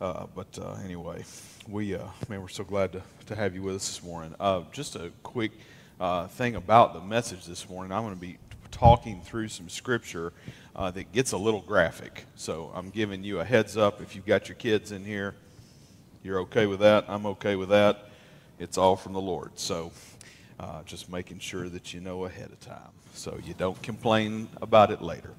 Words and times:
Uh, 0.00 0.24
but 0.34 0.58
uh, 0.58 0.76
anyway, 0.82 1.22
we 1.68 1.94
uh, 1.94 2.06
man, 2.30 2.40
we're 2.40 2.48
so 2.48 2.64
glad 2.64 2.90
to, 2.90 3.02
to 3.26 3.34
have 3.36 3.54
you 3.54 3.62
with 3.62 3.76
us 3.76 3.86
this 3.86 4.02
morning. 4.02 4.34
Uh, 4.40 4.62
just 4.72 4.96
a 4.96 5.12
quick 5.22 5.52
uh, 6.00 6.26
thing 6.26 6.56
about 6.56 6.94
the 6.94 7.00
message 7.00 7.44
this 7.44 7.68
morning. 7.68 7.92
I'm 7.92 8.02
going 8.04 8.14
to 8.14 8.20
be 8.20 8.38
talking 8.70 9.20
through 9.20 9.48
some 9.48 9.68
scripture 9.68 10.32
uh, 10.74 10.90
that 10.92 11.12
gets 11.12 11.32
a 11.32 11.36
little 11.36 11.60
graphic. 11.60 12.24
So 12.34 12.72
I'm 12.74 12.88
giving 12.88 13.22
you 13.22 13.40
a 13.40 13.44
heads 13.44 13.76
up. 13.76 14.00
If 14.00 14.16
you've 14.16 14.24
got 14.24 14.48
your 14.48 14.56
kids 14.56 14.90
in 14.90 15.04
here, 15.04 15.34
you're 16.22 16.40
okay 16.40 16.64
with 16.64 16.80
that. 16.80 17.04
I'm 17.06 17.26
okay 17.26 17.56
with 17.56 17.68
that. 17.68 18.06
It's 18.58 18.78
all 18.78 18.96
from 18.96 19.12
the 19.12 19.20
Lord. 19.20 19.50
So 19.56 19.92
just 20.86 21.10
making 21.10 21.40
sure 21.40 21.68
that 21.68 21.92
you 21.92 22.00
know 22.00 22.24
ahead 22.24 22.50
of 22.50 22.60
time, 22.60 22.78
so 23.12 23.38
you 23.44 23.52
don't 23.52 23.80
complain 23.82 24.48
about 24.62 24.90
it 24.90 25.02
later. 25.02 25.34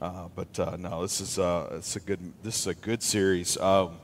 Uh, 0.00 0.28
but 0.34 0.58
uh, 0.58 0.76
no, 0.78 1.02
this 1.02 1.20
is 1.20 1.38
uh, 1.38 1.68
it's 1.76 1.94
a 1.94 2.00
good 2.00 2.32
this 2.42 2.60
is 2.60 2.66
a 2.68 2.74
good 2.74 3.02
series 3.02 3.58
um, 3.58 3.98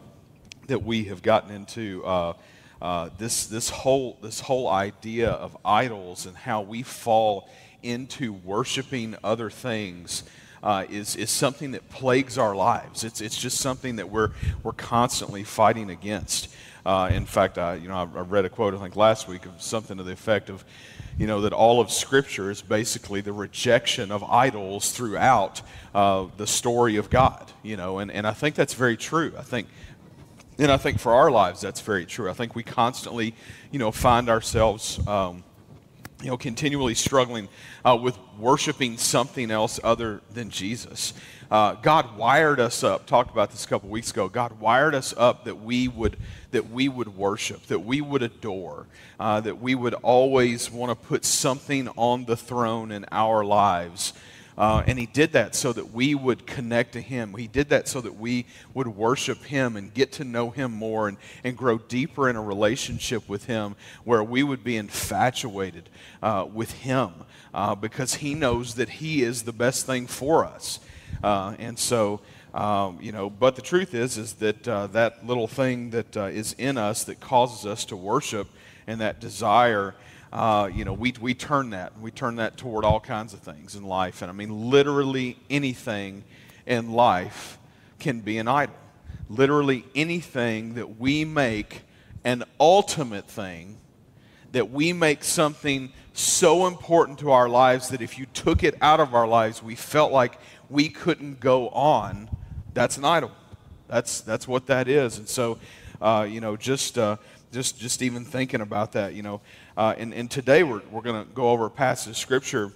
that 0.67 0.83
we 0.83 1.05
have 1.05 1.23
gotten 1.23 1.51
into. 1.51 2.05
Uh, 2.05 2.34
uh, 2.83 3.09
this 3.16 3.47
this 3.47 3.70
whole 3.70 4.19
this 4.20 4.41
whole 4.41 4.69
idea 4.69 5.30
of 5.30 5.56
idols 5.65 6.27
and 6.27 6.37
how 6.37 6.61
we 6.61 6.83
fall 6.83 7.48
into 7.83 8.34
worshiping 8.34 9.17
other 9.25 9.48
things. 9.48 10.25
Uh, 10.62 10.84
is, 10.91 11.15
is 11.15 11.30
something 11.30 11.73
that 11.73 11.89
plagues 11.91 12.39
our 12.39 12.56
lives. 12.56 13.05
It's, 13.05 13.20
it's 13.20 13.37
just 13.39 13.59
something 13.59 13.97
that 13.97 14.11
we're, 14.11 14.31
we're 14.65 14.73
constantly 14.73 15.45
fighting 15.45 15.91
against. 15.91 16.48
in 16.84 17.25
fact, 17.25 17.56
I, 17.56 17.75
you 17.77 17.87
know, 17.87 17.95
I, 17.95 18.19
I 18.19 18.23
read 18.23 18.47
a 18.47 18.48
quote, 18.48 18.75
I 18.75 18.78
think 18.78 18.97
last 18.97 19.28
week, 19.28 19.47
of 19.47 19.62
something 19.62 19.97
to 19.98 20.03
the 20.03 20.11
effect 20.11 20.51
of, 20.51 20.65
you 21.19 21.27
know, 21.27 21.41
that 21.43 21.52
all 21.52 21.80
of 21.80 21.91
Scripture 21.91 22.51
is 22.51 22.61
basically 22.61 23.20
the 23.20 23.33
rejection 23.33 24.12
of 24.12 24.23
idols 24.25 24.93
throughout 24.93 25.62
uh, 25.95 26.27
the 26.37 26.47
story 26.47 26.97
of 26.97 27.09
God, 27.09 27.51
you 27.62 27.77
know, 27.77 27.98
and, 27.98 28.11
and 28.11 28.27
I 28.27 28.33
think 28.33 28.55
that's 28.55 28.75
very 28.75 28.97
true. 28.97 29.33
I 29.39 29.42
think, 29.42 29.69
and 30.59 30.70
I 30.70 30.77
think 30.77 30.98
for 30.98 31.15
our 31.15 31.30
lives, 31.30 31.61
that's 31.61 31.80
very 31.80 32.05
true. 32.05 32.29
I 32.29 32.34
think 32.34 32.55
we 32.55 32.62
constantly, 32.62 33.34
you 33.70 33.78
know, 33.78 33.91
find 33.91 34.28
ourselves, 34.28 35.00
um, 35.06 35.42
you 36.22 36.28
know, 36.28 36.36
continually 36.36 36.95
struggling 36.95 37.48
uh, 37.84 37.98
with 38.00 38.19
worshiping 38.39 38.97
something 38.97 39.50
else 39.50 39.78
other 39.84 40.22
than 40.33 40.50
Jesus. 40.50 41.12
Uh, 41.50 41.75
God 41.75 42.17
wired 42.17 42.59
us 42.59 42.83
up. 42.83 43.06
Talked 43.06 43.31
about 43.31 43.50
this 43.50 43.64
a 43.64 43.69
couple 43.69 43.89
weeks 43.89 44.11
ago. 44.11 44.28
God 44.28 44.59
wired 44.59 44.94
us 44.94 45.14
up 45.17 45.44
that 45.44 45.61
we 45.62 45.89
would 45.89 46.17
that 46.53 46.70
we 46.70 46.89
would 46.89 47.17
worship, 47.17 47.67
that 47.67 47.81
we 47.81 48.00
would 48.00 48.22
adore, 48.22 48.87
uh, 49.20 49.41
that 49.41 49.61
we 49.61 49.75
would 49.75 49.92
always 49.94 50.70
want 50.70 50.91
to 50.91 51.06
put 51.06 51.25
something 51.25 51.89
on 51.97 52.25
the 52.25 52.37
throne 52.37 52.91
in 52.91 53.05
our 53.12 53.44
lives. 53.44 54.14
Uh, 54.59 54.83
and 54.87 54.99
he 54.99 55.07
did 55.07 55.33
that 55.33 55.55
so 55.55 55.73
that 55.73 55.93
we 55.93 56.15
would 56.15 56.47
connect 56.47 56.93
to 56.93 57.01
him. 57.01 57.35
He 57.35 57.47
did 57.47 57.69
that 57.69 57.89
so 57.89 58.01
that 58.01 58.17
we 58.17 58.47
would 58.73 58.89
worship 58.89 59.45
him 59.45 59.77
and 59.77 59.93
get 59.93 60.12
to 60.12 60.25
know 60.25 60.51
him 60.51 60.73
more 60.73 61.09
and, 61.09 61.19
and 61.45 61.57
grow 61.57 61.77
deeper 61.79 62.31
in 62.31 62.37
a 62.37 62.43
relationship 62.43 63.29
with 63.29 63.45
him 63.45 63.77
where 64.05 64.25
we 64.25 64.43
would 64.43 64.65
be 64.65 64.77
infatuated 64.77 65.89
uh, 66.23 66.47
with 66.51 66.73
him 66.73 67.11
uh, 67.53 67.75
because 67.75 68.15
he 68.15 68.34
knows 68.34 68.75
that 68.77 68.89
he 68.89 69.23
is 69.23 69.43
the 69.43 69.53
best 69.53 69.84
thing 69.84 70.07
for 70.07 70.45
us. 70.45 70.81
Uh, 71.23 71.55
and 71.59 71.79
so, 71.79 72.21
um, 72.55 72.99
you 73.01 73.12
know, 73.12 73.29
but 73.29 73.57
the 73.57 73.62
truth 73.62 73.95
is, 73.95 74.17
is 74.17 74.34
that 74.34 74.67
uh, 74.67 74.87
that 74.89 75.27
little 75.27 75.47
thing 75.47 75.91
that 75.91 76.17
uh, 76.17 76.25
is 76.25 76.55
in 76.55 76.79
us 76.79 77.05
that 77.05 77.21
causes 77.21 77.67
us 77.67 77.84
to 77.87 77.97
worship 77.97 78.49
and 78.87 79.01
that 79.01 79.21
desire, 79.21 79.95
uh, 80.32 80.69
you 80.72 80.84
know, 80.84 80.92
we, 80.92 81.14
we 81.20 81.34
turn 81.34 81.70
that. 81.70 81.98
We 82.00 82.10
turn 82.10 82.36
that 82.36 82.56
toward 82.56 82.84
all 82.84 83.00
kinds 83.00 83.32
of 83.32 83.41
things 83.41 83.74
in 83.74 83.84
life. 83.84 84.22
And 84.22 84.30
I 84.30 84.34
mean, 84.34 84.70
literally 84.70 85.38
anything 85.48 86.24
in 86.66 86.92
life 86.92 87.58
can 87.98 88.20
be 88.20 88.38
an 88.38 88.48
idol. 88.48 88.74
Literally 89.28 89.84
anything 89.94 90.74
that 90.74 90.98
we 90.98 91.24
make 91.24 91.82
an 92.24 92.44
ultimate 92.58 93.28
thing, 93.28 93.78
that 94.52 94.70
we 94.70 94.92
make 94.92 95.24
something 95.24 95.92
so 96.12 96.66
important 96.66 97.19
to 97.20 97.31
our 97.31 97.48
lives 97.48 97.88
that 97.91 98.00
if 98.00 98.19
you 98.19 98.26
took 98.26 98.65
it 98.65 98.75
out 98.81 99.00
of 99.00 99.15
our 99.15 99.26
lives, 99.26 99.62
we 99.62 99.75
felt 99.75 100.12
like 100.12 100.38
we 100.69 100.88
couldn't 100.88 101.41
go 101.41 101.69
on, 101.69 102.28
that's 102.75 102.97
an 102.97 103.04
idol. 103.04 103.31
That's, 103.88 104.20
that's 104.20 104.48
what 104.48 104.66
that 104.66 104.88
is. 104.88 105.19
And 105.19 105.28
so, 105.28 105.59
uh, 106.00 106.26
you 106.28 106.41
know, 106.41 106.56
just, 106.56 106.98
uh, 106.98 107.16
just, 107.53 107.78
just 107.78 108.03
even 108.03 108.25
thinking 108.25 108.60
about 108.60 108.92
that, 108.92 109.15
you 109.15 109.22
know. 109.22 109.41
Uh, 109.76 109.94
and, 109.98 110.14
and 110.14 110.31
today 110.31 110.62
we're, 110.62 110.81
we're 110.91 111.03
going 111.03 111.22
to 111.22 111.31
go 111.34 111.50
over 111.50 111.66
a 111.66 111.70
passage 111.70 112.10
of 112.10 112.16
Scripture 112.16 112.72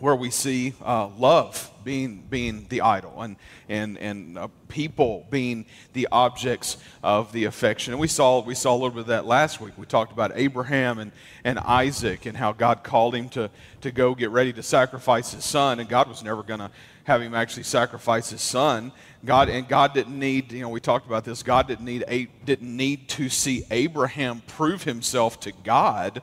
where 0.00 0.14
we 0.14 0.30
see 0.30 0.74
uh, 0.84 1.08
love 1.18 1.70
being, 1.84 2.22
being 2.28 2.66
the 2.68 2.80
idol 2.82 3.22
and, 3.22 3.36
and, 3.68 3.96
and 3.98 4.36
uh, 4.36 4.48
people 4.68 5.26
being 5.30 5.64
the 5.92 6.08
objects 6.12 6.76
of 7.02 7.32
the 7.32 7.44
affection. 7.44 7.92
And 7.92 8.00
we 8.00 8.08
saw, 8.08 8.40
we 8.40 8.54
saw 8.54 8.72
a 8.72 8.76
little 8.76 8.90
bit 8.90 9.00
of 9.00 9.06
that 9.06 9.24
last 9.24 9.60
week. 9.60 9.72
We 9.78 9.86
talked 9.86 10.12
about 10.12 10.32
Abraham 10.34 10.98
and, 10.98 11.12
and 11.44 11.58
Isaac 11.60 12.26
and 12.26 12.36
how 12.36 12.52
God 12.52 12.82
called 12.82 13.14
him 13.14 13.28
to, 13.30 13.50
to 13.82 13.90
go 13.90 14.14
get 14.14 14.30
ready 14.30 14.52
to 14.52 14.62
sacrifice 14.62 15.32
his 15.32 15.44
son, 15.44 15.80
and 15.80 15.88
God 15.88 16.08
was 16.08 16.22
never 16.22 16.42
going 16.42 16.60
to 16.60 16.70
have 17.04 17.22
him 17.22 17.34
actually 17.34 17.62
sacrifice 17.62 18.30
his 18.30 18.42
son. 18.42 18.90
God 19.24 19.48
and 19.48 19.66
God 19.66 19.94
didn't 19.94 20.18
need, 20.18 20.52
you 20.52 20.60
know, 20.60 20.68
we 20.68 20.80
talked 20.80 21.06
about 21.06 21.24
this. 21.24 21.42
God 21.42 21.68
didn't 21.68 21.84
need 21.84 22.04
didn't 22.44 22.76
need 22.76 23.08
to 23.10 23.28
see 23.28 23.64
Abraham 23.70 24.42
prove 24.46 24.82
himself 24.82 25.40
to 25.40 25.52
God. 25.64 26.22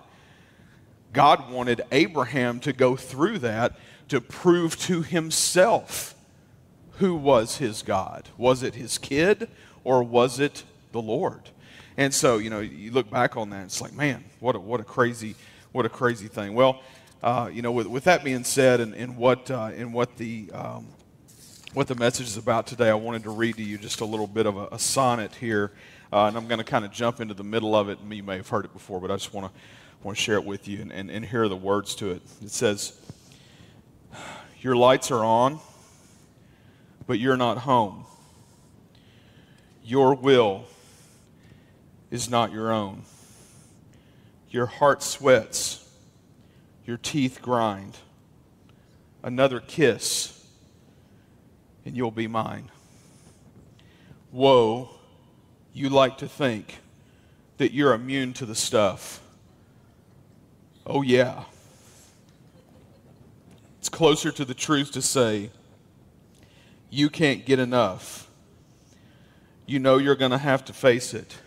God 1.13 1.51
wanted 1.51 1.81
Abraham 1.91 2.59
to 2.61 2.73
go 2.73 2.95
through 2.95 3.39
that 3.39 3.75
to 4.09 4.19
prove 4.19 4.77
to 4.81 5.03
himself 5.03 6.15
who 6.97 7.15
was 7.15 7.57
his 7.57 7.81
God. 7.81 8.29
Was 8.37 8.63
it 8.63 8.75
his 8.75 8.97
kid 8.97 9.47
or 9.83 10.03
was 10.03 10.39
it 10.39 10.63
the 10.91 11.01
Lord? 11.01 11.49
And 11.97 12.13
so, 12.13 12.37
you 12.39 12.49
know, 12.49 12.59
you 12.59 12.91
look 12.91 13.09
back 13.09 13.37
on 13.37 13.51
that, 13.51 13.65
it's 13.65 13.81
like, 13.81 13.93
man, 13.93 14.23
what 14.39 14.55
a, 14.55 14.59
what 14.59 14.79
a 14.79 14.83
crazy, 14.83 15.35
what 15.71 15.85
a 15.85 15.89
crazy 15.89 16.27
thing. 16.27 16.55
Well, 16.55 16.81
uh, 17.21 17.49
you 17.51 17.61
know, 17.61 17.71
with, 17.71 17.87
with 17.87 18.03
that 18.03 18.23
being 18.23 18.43
said, 18.43 18.79
and, 18.79 18.93
and 18.95 19.15
what 19.15 19.49
uh, 19.49 19.71
and 19.75 19.93
what 19.93 20.17
the 20.17 20.49
um, 20.53 20.87
what 21.73 21.87
the 21.87 21.95
message 21.95 22.27
is 22.27 22.35
about 22.35 22.67
today, 22.67 22.89
I 22.89 22.95
wanted 22.95 23.23
to 23.23 23.29
read 23.29 23.55
to 23.55 23.63
you 23.63 23.77
just 23.77 24.01
a 24.01 24.05
little 24.05 24.27
bit 24.27 24.45
of 24.45 24.57
a, 24.57 24.67
a 24.73 24.79
sonnet 24.79 25.33
here, 25.35 25.71
uh, 26.11 26.25
and 26.25 26.35
I'm 26.35 26.47
going 26.47 26.57
to 26.57 26.65
kind 26.65 26.83
of 26.83 26.91
jump 26.91 27.21
into 27.21 27.33
the 27.33 27.43
middle 27.43 27.75
of 27.75 27.87
it. 27.87 27.99
And 27.99 28.13
you 28.13 28.23
may 28.23 28.37
have 28.37 28.49
heard 28.49 28.65
it 28.65 28.73
before, 28.73 28.99
but 28.99 29.09
I 29.09 29.15
just 29.15 29.33
want 29.33 29.53
to 29.53 29.59
want 30.03 30.17
to 30.17 30.23
share 30.23 30.35
it 30.35 30.45
with 30.45 30.67
you, 30.67 30.81
and, 30.81 30.91
and, 30.91 31.09
and 31.09 31.25
here 31.25 31.43
are 31.43 31.49
the 31.49 31.55
words 31.55 31.95
to 31.95 32.11
it. 32.11 32.21
It 32.41 32.51
says, 32.51 32.99
"Your 34.61 34.75
lights 34.75 35.11
are 35.11 35.23
on, 35.23 35.59
but 37.07 37.19
you're 37.19 37.37
not 37.37 37.59
home. 37.59 38.05
Your 39.83 40.13
will 40.15 40.65
is 42.11 42.29
not 42.29 42.51
your 42.51 42.71
own. 42.71 43.03
Your 44.49 44.65
heart 44.65 45.01
sweats." 45.03 45.83
your 46.85 46.97
teeth 46.97 47.41
grind. 47.41 47.97
Another 49.21 49.59
kiss, 49.59 50.45
and 51.85 51.95
you'll 51.95 52.11
be 52.11 52.27
mine. 52.27 52.69
Whoa, 54.31 54.89
you 55.73 55.89
like 55.89 56.17
to 56.17 56.27
think 56.27 56.79
that 57.57 57.71
you're 57.71 57.93
immune 57.93 58.33
to 58.33 58.45
the 58.45 58.55
stuff. 58.55 59.21
Oh, 60.85 61.01
yeah. 61.01 61.43
It's 63.79 63.89
closer 63.89 64.31
to 64.31 64.45
the 64.45 64.53
truth 64.53 64.91
to 64.93 65.01
say, 65.01 65.49
you 66.89 67.09
can't 67.09 67.45
get 67.45 67.59
enough. 67.59 68.29
You 69.65 69.79
know 69.79 69.97
you're 69.97 70.15
going 70.15 70.31
to 70.31 70.37
have 70.37 70.65
to 70.65 70.73
face 70.73 71.13
it. 71.13 71.37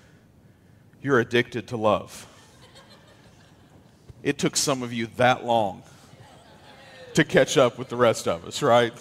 You're 1.02 1.20
addicted 1.20 1.68
to 1.68 1.76
love. 1.76 2.26
It 4.22 4.38
took 4.38 4.56
some 4.56 4.82
of 4.82 4.92
you 4.92 5.06
that 5.16 5.44
long 5.44 5.82
to 7.14 7.24
catch 7.24 7.56
up 7.56 7.78
with 7.78 7.88
the 7.88 7.96
rest 7.96 8.26
of 8.26 8.44
us, 8.44 8.60
right? 8.62 8.92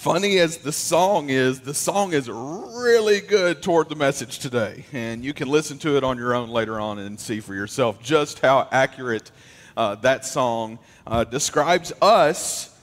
Funny 0.00 0.38
as 0.38 0.56
the 0.56 0.72
song 0.72 1.28
is, 1.28 1.60
the 1.60 1.74
song 1.74 2.14
is 2.14 2.26
really 2.30 3.20
good 3.20 3.62
toward 3.62 3.90
the 3.90 3.94
message 3.94 4.38
today. 4.38 4.86
And 4.94 5.22
you 5.22 5.34
can 5.34 5.46
listen 5.46 5.76
to 5.80 5.98
it 5.98 6.04
on 6.04 6.16
your 6.16 6.34
own 6.34 6.48
later 6.48 6.80
on 6.80 6.98
and 6.98 7.20
see 7.20 7.40
for 7.40 7.54
yourself 7.54 8.02
just 8.02 8.38
how 8.38 8.66
accurate 8.72 9.30
uh, 9.76 9.96
that 9.96 10.24
song 10.24 10.78
uh, 11.06 11.24
describes 11.24 11.92
us 12.00 12.74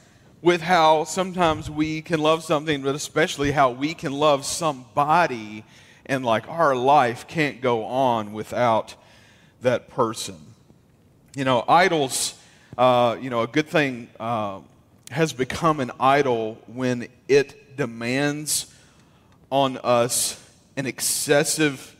with 0.44 0.62
how 0.62 1.06
sometimes 1.06 1.72
we 1.72 2.04
can 2.04 2.20
love 2.20 2.44
something, 2.44 2.84
but 2.84 2.94
especially 2.94 3.52
how 3.52 3.72
we 3.72 3.96
can 3.96 4.12
love 4.12 4.46
somebody 4.46 5.66
and 6.06 6.24
like 6.24 6.48
our 6.48 6.76
life 6.76 7.28
can't 7.28 7.62
go 7.62 7.84
on 7.86 8.32
without 8.32 8.94
that 9.62 9.90
person. 9.90 10.38
You 11.36 11.46
know, 11.46 11.66
idols, 11.68 12.40
uh, 12.78 13.18
you 13.20 13.32
know, 13.32 13.42
a 13.42 13.48
good 13.48 13.68
thing 13.68 14.08
uh, 14.20 14.60
has 15.12 15.34
become 15.34 15.80
an 15.80 15.92
idol 16.00 16.58
when 16.68 17.08
it 17.28 17.78
demands 17.78 18.74
on 19.50 19.78
us 19.78 20.44
an 20.76 20.86
excessive, 20.86 21.96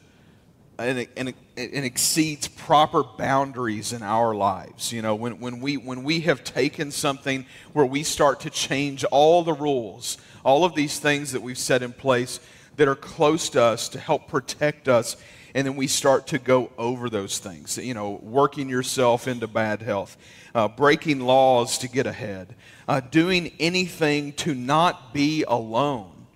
an, 0.78 1.08
an 1.16 1.34
and 1.58 1.86
exceeds 1.86 2.48
proper 2.48 3.04
boundaries 3.04 3.92
in 3.92 4.04
our 4.04 4.36
lives. 4.36 4.94
You 4.94 5.02
know, 5.02 5.16
when, 5.16 5.40
when, 5.40 5.60
we, 5.60 5.76
when 5.76 6.04
we 6.04 6.22
have 6.22 6.44
taken 6.44 6.92
something 6.92 7.48
where 7.74 7.86
we 7.86 8.04
start 8.04 8.42
to 8.42 8.52
change 8.52 9.04
all 9.06 9.44
the 9.44 9.54
rules, 9.54 10.20
all 10.46 10.64
of 10.64 10.76
these 10.76 11.00
things 11.00 11.32
that 11.32 11.42
we've 11.42 11.58
set 11.58 11.82
in 11.82 11.94
place 11.94 12.40
that 12.76 12.88
are 12.88 12.96
close 12.96 13.50
to 13.50 13.62
us 13.62 13.90
to 13.90 14.00
help 14.00 14.28
protect 14.28 14.88
us, 14.88 15.18
and 15.54 15.66
then 15.66 15.76
we 15.76 15.88
start 15.88 16.28
to 16.28 16.40
go 16.40 16.72
over 16.78 17.10
those 17.10 17.40
things. 17.40 17.78
You 17.78 17.94
know, 17.94 18.20
working 18.22 18.70
yourself 18.70 19.28
into 19.28 19.48
bad 19.48 19.82
health, 19.82 20.18
uh, 20.54 20.68
breaking 20.68 21.22
laws 21.22 21.78
to 21.80 21.88
get 21.88 22.08
ahead, 22.08 22.56
uh, 22.88 23.00
doing 23.00 23.52
anything 23.60 24.34
to 24.34 24.54
not 24.54 25.14
be 25.14 25.44
alone. 25.48 26.28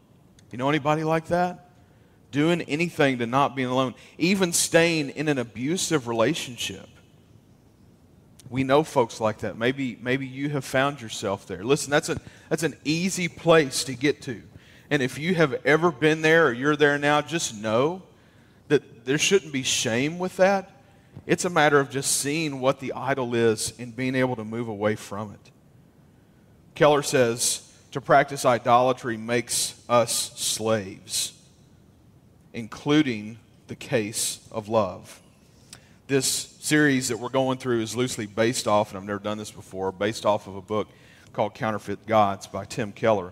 You 0.52 0.58
know 0.58 0.70
anybody 0.70 1.04
like 1.04 1.28
that? 1.28 1.72
doing 2.32 2.62
anything 2.64 3.20
to 3.20 3.28
not 3.28 3.56
being 3.56 3.68
alone, 3.68 3.94
even 4.18 4.54
staying 4.54 5.10
in 5.12 5.28
an 5.28 5.38
abusive 5.38 6.08
relationship. 6.08 6.88
We 8.50 8.64
know 8.64 8.84
folks 8.84 9.22
like 9.22 9.40
that. 9.40 9.58
Maybe, 9.58 9.98
maybe 10.02 10.26
you 10.26 10.50
have 10.50 10.66
found 10.66 11.02
yourself 11.02 11.46
there. 11.46 11.64
Listen, 11.64 11.92
that's, 11.92 12.10
a, 12.10 12.18
that's 12.50 12.64
an 12.64 12.76
easy 12.84 13.28
place 13.28 13.84
to 13.86 13.96
get 13.96 14.22
to. 14.24 14.42
And 14.90 15.02
if 15.02 15.18
you 15.18 15.36
have 15.36 15.54
ever 15.66 15.92
been 15.92 16.22
there 16.22 16.48
or 16.48 16.54
you're 16.54 16.76
there 16.76 16.98
now, 16.98 17.22
just 17.22 17.56
know 17.56 18.04
there 19.06 19.18
shouldn't 19.18 19.54
be 19.54 19.64
shame 19.64 20.20
with 20.20 20.38
that. 20.38 20.72
It's 21.26 21.46
a 21.46 21.50
matter 21.50 21.80
of 21.80 21.90
just 21.90 22.18
seeing 22.18 22.60
what 22.60 22.80
the 22.80 22.94
idol 22.94 23.36
is 23.36 23.74
and 23.80 23.96
being 23.96 24.16
able 24.16 24.36
to 24.38 24.44
move 24.44 24.68
away 24.68 24.96
from 24.96 25.34
it. 25.34 25.52
Keller 26.76 27.04
says 27.04 27.70
to 27.92 28.02
practice 28.02 28.46
idolatry 28.46 29.18
makes 29.18 29.82
us 29.90 30.32
slaves 30.36 31.34
including 32.54 33.38
the 33.68 33.76
case 33.76 34.48
of 34.52 34.68
love. 34.68 35.22
This 36.08 36.28
series 36.60 37.08
that 37.08 37.18
we're 37.18 37.30
going 37.30 37.58
through 37.58 37.82
is 37.82 37.96
loosely 37.96 38.26
based 38.26 38.68
off, 38.68 38.92
and 38.92 38.98
I've 38.98 39.06
never 39.06 39.20
done 39.20 39.38
this 39.38 39.52
before, 39.52 39.92
based 39.92 40.26
off 40.26 40.48
of 40.48 40.56
a 40.56 40.62
book 40.62 40.90
called 41.32 41.54
Counterfeit 41.54 42.06
Gods 42.06 42.48
by 42.48 42.66
Tim 42.66 42.92
Keller. 42.92 43.32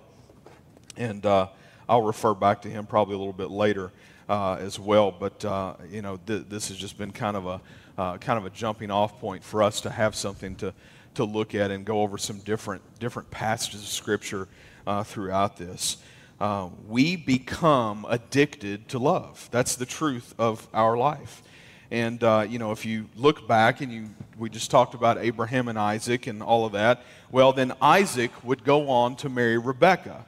And 0.95 1.25
uh, 1.25 1.47
I'll 1.87 2.01
refer 2.01 2.33
back 2.33 2.61
to 2.61 2.69
him 2.69 2.85
probably 2.85 3.15
a 3.15 3.17
little 3.17 3.33
bit 3.33 3.51
later 3.51 3.91
uh, 4.29 4.55
as 4.59 4.79
well. 4.79 5.11
But, 5.11 5.43
uh, 5.43 5.73
you 5.91 6.01
know, 6.01 6.17
th- 6.25 6.45
this 6.47 6.69
has 6.69 6.77
just 6.77 6.97
been 6.97 7.11
kind 7.11 7.35
of 7.35 7.45
a, 7.45 7.61
uh, 7.97 8.17
kind 8.19 8.37
of 8.37 8.45
a 8.45 8.49
jumping 8.51 8.91
off 8.91 9.19
point 9.19 9.43
for 9.43 9.61
us 9.61 9.81
to 9.81 9.89
have 9.89 10.15
something 10.15 10.55
to, 10.57 10.73
to 11.15 11.25
look 11.25 11.53
at 11.53 11.71
and 11.71 11.83
go 11.83 12.01
over 12.01 12.17
some 12.17 12.39
different, 12.39 12.81
different 12.99 13.29
passages 13.31 13.81
of 13.81 13.87
Scripture 13.89 14.47
uh, 14.87 15.03
throughout 15.03 15.57
this 15.57 15.97
uh, 16.39 16.69
we 16.87 17.15
become 17.15 18.05
addicted 18.09 18.87
to 18.89 18.99
love. 18.99 19.49
That's 19.51 19.75
the 19.75 19.85
truth 19.85 20.33
of 20.39 20.67
our 20.73 20.97
life. 20.97 21.43
And, 21.91 22.23
uh, 22.23 22.45
you 22.47 22.59
know, 22.59 22.71
if 22.71 22.85
you 22.85 23.07
look 23.15 23.47
back 23.47 23.81
and 23.81 23.91
you, 23.91 24.09
we 24.37 24.49
just 24.49 24.69
talked 24.69 24.93
about 24.93 25.17
Abraham 25.17 25.67
and 25.67 25.77
Isaac 25.77 26.27
and 26.27 26.41
all 26.41 26.65
of 26.65 26.73
that, 26.73 27.03
well, 27.31 27.51
then 27.51 27.73
Isaac 27.81 28.31
would 28.43 28.63
go 28.63 28.89
on 28.89 29.15
to 29.17 29.29
marry 29.29 29.57
Rebekah. 29.57 30.25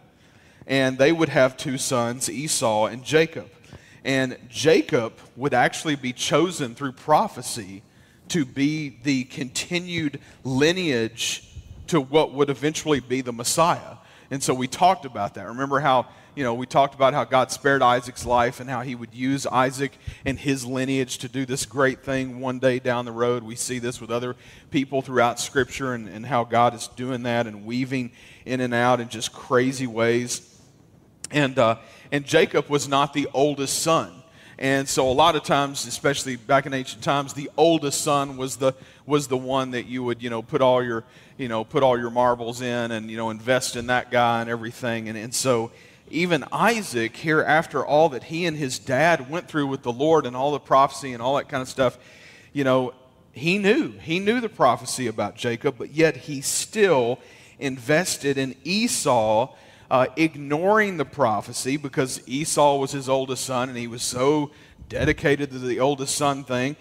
And 0.67 0.97
they 0.97 1.11
would 1.11 1.29
have 1.29 1.57
two 1.57 1.77
sons, 1.77 2.29
Esau 2.29 2.87
and 2.87 3.03
Jacob. 3.03 3.49
And 4.03 4.37
Jacob 4.49 5.13
would 5.35 5.53
actually 5.53 5.95
be 5.95 6.13
chosen 6.13 6.75
through 6.75 6.93
prophecy 6.93 7.83
to 8.29 8.45
be 8.45 8.97
the 9.03 9.25
continued 9.25 10.19
lineage 10.43 11.47
to 11.87 11.99
what 11.99 12.33
would 12.33 12.49
eventually 12.49 12.99
be 12.99 13.21
the 13.21 13.33
Messiah. 13.33 13.97
And 14.31 14.41
so 14.41 14.53
we 14.53 14.67
talked 14.67 15.05
about 15.05 15.33
that. 15.33 15.45
Remember 15.47 15.81
how, 15.81 16.07
you 16.35 16.43
know, 16.45 16.53
we 16.53 16.65
talked 16.65 16.95
about 16.95 17.13
how 17.13 17.25
God 17.25 17.51
spared 17.51 17.81
Isaac's 17.81 18.25
life 18.25 18.61
and 18.61 18.69
how 18.69 18.81
he 18.81 18.95
would 18.95 19.13
use 19.13 19.45
Isaac 19.45 19.91
and 20.23 20.39
his 20.39 20.65
lineage 20.65 21.17
to 21.17 21.27
do 21.27 21.45
this 21.45 21.65
great 21.65 22.03
thing 22.05 22.39
one 22.39 22.57
day 22.57 22.79
down 22.79 23.03
the 23.03 23.11
road. 23.11 23.43
We 23.43 23.55
see 23.55 23.77
this 23.77 23.99
with 23.99 24.09
other 24.09 24.37
people 24.69 25.01
throughout 25.01 25.37
Scripture 25.37 25.93
and, 25.93 26.07
and 26.07 26.25
how 26.25 26.45
God 26.45 26.73
is 26.73 26.87
doing 26.87 27.23
that 27.23 27.45
and 27.45 27.65
weaving 27.65 28.13
in 28.45 28.61
and 28.61 28.73
out 28.73 29.01
in 29.01 29.09
just 29.09 29.33
crazy 29.33 29.87
ways. 29.87 30.47
And, 31.29 31.59
uh, 31.59 31.77
and 32.11 32.25
Jacob 32.25 32.69
was 32.69 32.87
not 32.87 33.13
the 33.13 33.27
oldest 33.33 33.79
son. 33.79 34.11
And 34.59 34.87
so 34.87 35.09
a 35.09 35.11
lot 35.11 35.35
of 35.35 35.43
times, 35.43 35.87
especially 35.87 36.35
back 36.35 36.67
in 36.67 36.73
ancient 36.73 37.03
times, 37.03 37.33
the 37.33 37.49
oldest 37.57 38.01
son 38.01 38.37
was 38.37 38.57
the 38.57 38.73
was 39.07 39.27
the 39.27 39.37
one 39.37 39.71
that 39.71 39.87
you 39.87 40.03
would, 40.03 40.21
you 40.21 40.29
know, 40.29 40.43
put 40.43 40.61
all 40.61 40.83
your, 40.83 41.03
you 41.37 41.47
know, 41.47 41.63
put 41.63 41.81
all 41.81 41.97
your 41.97 42.11
marbles 42.11 42.61
in 42.61 42.91
and, 42.91 43.09
you 43.09 43.17
know, 43.17 43.31
invest 43.31 43.75
in 43.75 43.87
that 43.87 44.11
guy 44.11 44.41
and 44.41 44.49
everything. 44.49 45.09
And, 45.09 45.17
and 45.17 45.33
so 45.33 45.71
even 46.11 46.43
Isaac 46.51 47.15
here 47.15 47.41
after 47.41 47.83
all 47.83 48.09
that 48.09 48.25
he 48.25 48.45
and 48.45 48.55
his 48.55 48.77
dad 48.77 49.29
went 49.29 49.47
through 49.47 49.67
with 49.67 49.81
the 49.81 49.91
Lord 49.91 50.25
and 50.25 50.35
all 50.35 50.51
the 50.51 50.59
prophecy 50.59 51.13
and 51.13 51.21
all 51.21 51.37
that 51.37 51.49
kind 51.49 51.61
of 51.61 51.67
stuff, 51.67 51.97
you 52.53 52.63
know, 52.63 52.93
he 53.31 53.57
knew. 53.57 53.93
He 53.93 54.19
knew 54.19 54.41
the 54.41 54.49
prophecy 54.49 55.07
about 55.07 55.35
Jacob, 55.35 55.75
but 55.77 55.91
yet 55.91 56.15
he 56.15 56.41
still 56.41 57.17
invested 57.59 58.37
in 58.37 58.55
Esau 58.63 59.55
uh, 59.91 60.07
ignoring 60.15 60.95
the 60.95 61.03
prophecy 61.03 61.75
because 61.75 62.21
Esau 62.25 62.77
was 62.77 62.93
his 62.93 63.09
oldest 63.09 63.43
son 63.43 63.67
and 63.67 63.77
he 63.77 63.87
was 63.87 64.01
so 64.01 64.49
dedicated 64.87 65.51
to 65.51 65.59
the 65.59 65.81
oldest 65.81 66.15
son 66.15 66.45
thing. 66.45 66.77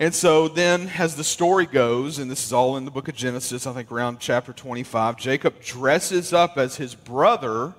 And 0.00 0.14
so 0.14 0.48
then, 0.48 0.90
as 0.96 1.14
the 1.14 1.24
story 1.24 1.66
goes, 1.66 2.18
and 2.18 2.30
this 2.30 2.42
is 2.46 2.50
all 2.50 2.78
in 2.78 2.86
the 2.86 2.90
book 2.90 3.08
of 3.08 3.14
Genesis, 3.14 3.66
I 3.66 3.74
think 3.74 3.92
around 3.92 4.18
chapter 4.18 4.54
25, 4.54 5.18
Jacob 5.18 5.60
dresses 5.60 6.32
up 6.32 6.56
as 6.56 6.76
his 6.76 6.94
brother 6.94 7.74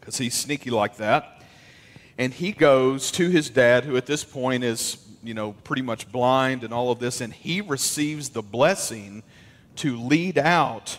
because 0.00 0.16
he's 0.16 0.34
sneaky 0.34 0.70
like 0.70 0.96
that. 0.96 1.42
And 2.16 2.32
he 2.32 2.52
goes 2.52 3.10
to 3.12 3.28
his 3.28 3.50
dad, 3.50 3.84
who 3.84 3.98
at 3.98 4.06
this 4.06 4.24
point 4.24 4.64
is, 4.64 4.96
you 5.22 5.34
know, 5.34 5.52
pretty 5.62 5.82
much 5.82 6.10
blind 6.10 6.64
and 6.64 6.72
all 6.72 6.90
of 6.90 7.00
this, 7.00 7.20
and 7.20 7.34
he 7.34 7.60
receives 7.60 8.30
the 8.30 8.40
blessing 8.40 9.22
to 9.76 10.00
lead 10.00 10.38
out 10.38 10.96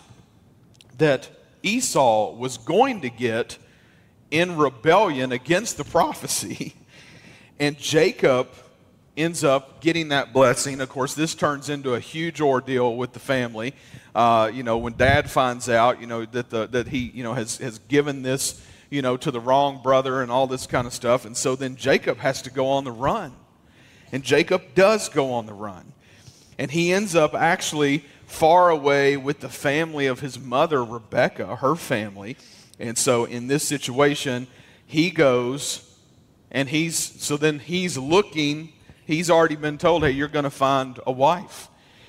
that 0.98 1.30
Esau 1.68 2.32
was 2.32 2.58
going 2.58 3.02
to 3.02 3.10
get 3.10 3.58
in 4.30 4.56
rebellion 4.56 5.32
against 5.32 5.76
the 5.76 5.84
prophecy. 5.84 6.74
And 7.60 7.76
Jacob 7.76 8.46
ends 9.16 9.42
up 9.42 9.80
getting 9.80 10.10
that 10.10 10.32
blessing. 10.32 10.80
Of 10.80 10.88
course, 10.88 11.14
this 11.14 11.34
turns 11.34 11.68
into 11.68 11.94
a 11.94 11.98
huge 11.98 12.40
ordeal 12.40 12.94
with 12.94 13.12
the 13.14 13.18
family. 13.18 13.74
Uh, 14.14 14.48
you 14.54 14.62
know, 14.62 14.78
when 14.78 14.92
dad 14.92 15.28
finds 15.28 15.68
out, 15.68 16.00
you 16.00 16.06
know, 16.06 16.24
that, 16.24 16.50
the, 16.50 16.68
that 16.68 16.86
he, 16.86 17.10
you 17.12 17.24
know, 17.24 17.34
has, 17.34 17.56
has 17.58 17.80
given 17.80 18.22
this, 18.22 18.64
you 18.90 19.02
know, 19.02 19.16
to 19.16 19.32
the 19.32 19.40
wrong 19.40 19.82
brother 19.82 20.22
and 20.22 20.30
all 20.30 20.46
this 20.46 20.68
kind 20.68 20.86
of 20.86 20.92
stuff. 20.94 21.24
And 21.24 21.36
so 21.36 21.56
then 21.56 21.74
Jacob 21.74 22.18
has 22.18 22.42
to 22.42 22.50
go 22.50 22.68
on 22.68 22.84
the 22.84 22.92
run. 22.92 23.32
And 24.12 24.22
Jacob 24.22 24.62
does 24.76 25.08
go 25.08 25.32
on 25.32 25.46
the 25.46 25.52
run. 25.52 25.92
And 26.56 26.70
he 26.70 26.92
ends 26.92 27.16
up 27.16 27.34
actually 27.34 28.04
far 28.28 28.68
away 28.68 29.16
with 29.16 29.40
the 29.40 29.48
family 29.48 30.06
of 30.06 30.20
his 30.20 30.38
mother, 30.38 30.84
Rebecca, 30.84 31.56
her 31.56 31.74
family. 31.74 32.36
And 32.78 32.96
so 32.96 33.24
in 33.24 33.46
this 33.46 33.66
situation, 33.66 34.46
he 34.86 35.10
goes 35.10 35.96
and 36.50 36.68
he's, 36.68 36.96
so 36.96 37.38
then 37.38 37.58
he's 37.58 37.96
looking, 37.96 38.74
he's 39.06 39.30
already 39.30 39.56
been 39.56 39.78
told, 39.78 40.02
hey, 40.02 40.10
you're 40.10 40.28
going 40.28 40.44
to 40.44 40.50
find 40.50 41.00
a 41.06 41.10
wife. 41.10 41.68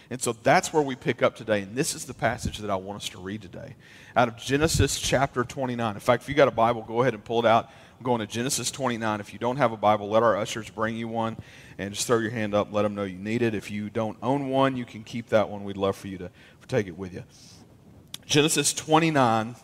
And 0.09 0.21
so 0.21 0.33
that's 0.33 0.73
where 0.73 0.83
we 0.83 0.95
pick 0.95 1.23
up 1.23 1.37
today. 1.37 1.61
And 1.61 1.75
this 1.75 1.95
is 1.95 2.05
the 2.05 2.13
passage 2.13 2.57
that 2.57 2.69
I 2.69 2.75
want 2.75 3.01
us 3.01 3.09
to 3.09 3.19
read 3.19 3.41
today 3.41 3.75
out 4.15 4.27
of 4.27 4.35
Genesis 4.37 4.99
chapter 4.99 5.45
29. 5.45 5.93
In 5.93 5.99
fact, 6.01 6.23
if 6.23 6.29
you 6.29 6.35
got 6.35 6.49
a 6.49 6.51
Bible, 6.51 6.81
go 6.81 7.01
ahead 7.01 7.13
and 7.13 7.23
pull 7.23 7.39
it 7.39 7.45
out. 7.45 7.71
Going 8.01 8.19
to 8.19 8.27
Genesis 8.27 8.71
29. 8.71 9.19
If 9.19 9.33
you 9.33 9.39
don't 9.39 9.57
have 9.57 9.73
a 9.73 9.77
Bible, 9.77 10.07
let 10.07 10.23
our 10.23 10.37
ushers 10.37 10.69
bring 10.69 10.95
you 10.95 11.09
one 11.09 11.35
and 11.77 11.93
just 11.93 12.07
throw 12.07 12.19
your 12.19 12.31
hand 12.31 12.55
up, 12.55 12.71
let 12.71 12.83
them 12.83 12.95
know 12.95 13.03
you 13.03 13.17
need 13.17 13.41
it. 13.41 13.53
If 13.53 13.69
you 13.69 13.89
don't 13.89 14.17
own 14.23 14.47
one, 14.47 14.77
you 14.77 14.85
can 14.85 15.03
keep 15.03 15.27
that 15.29 15.49
one. 15.49 15.65
We'd 15.65 15.75
love 15.75 15.97
for 15.97 16.07
you 16.07 16.17
to 16.19 16.31
take 16.69 16.87
it 16.87 16.97
with 16.97 17.13
you. 17.13 17.25
Genesis 18.25 18.71
29. 18.71 19.55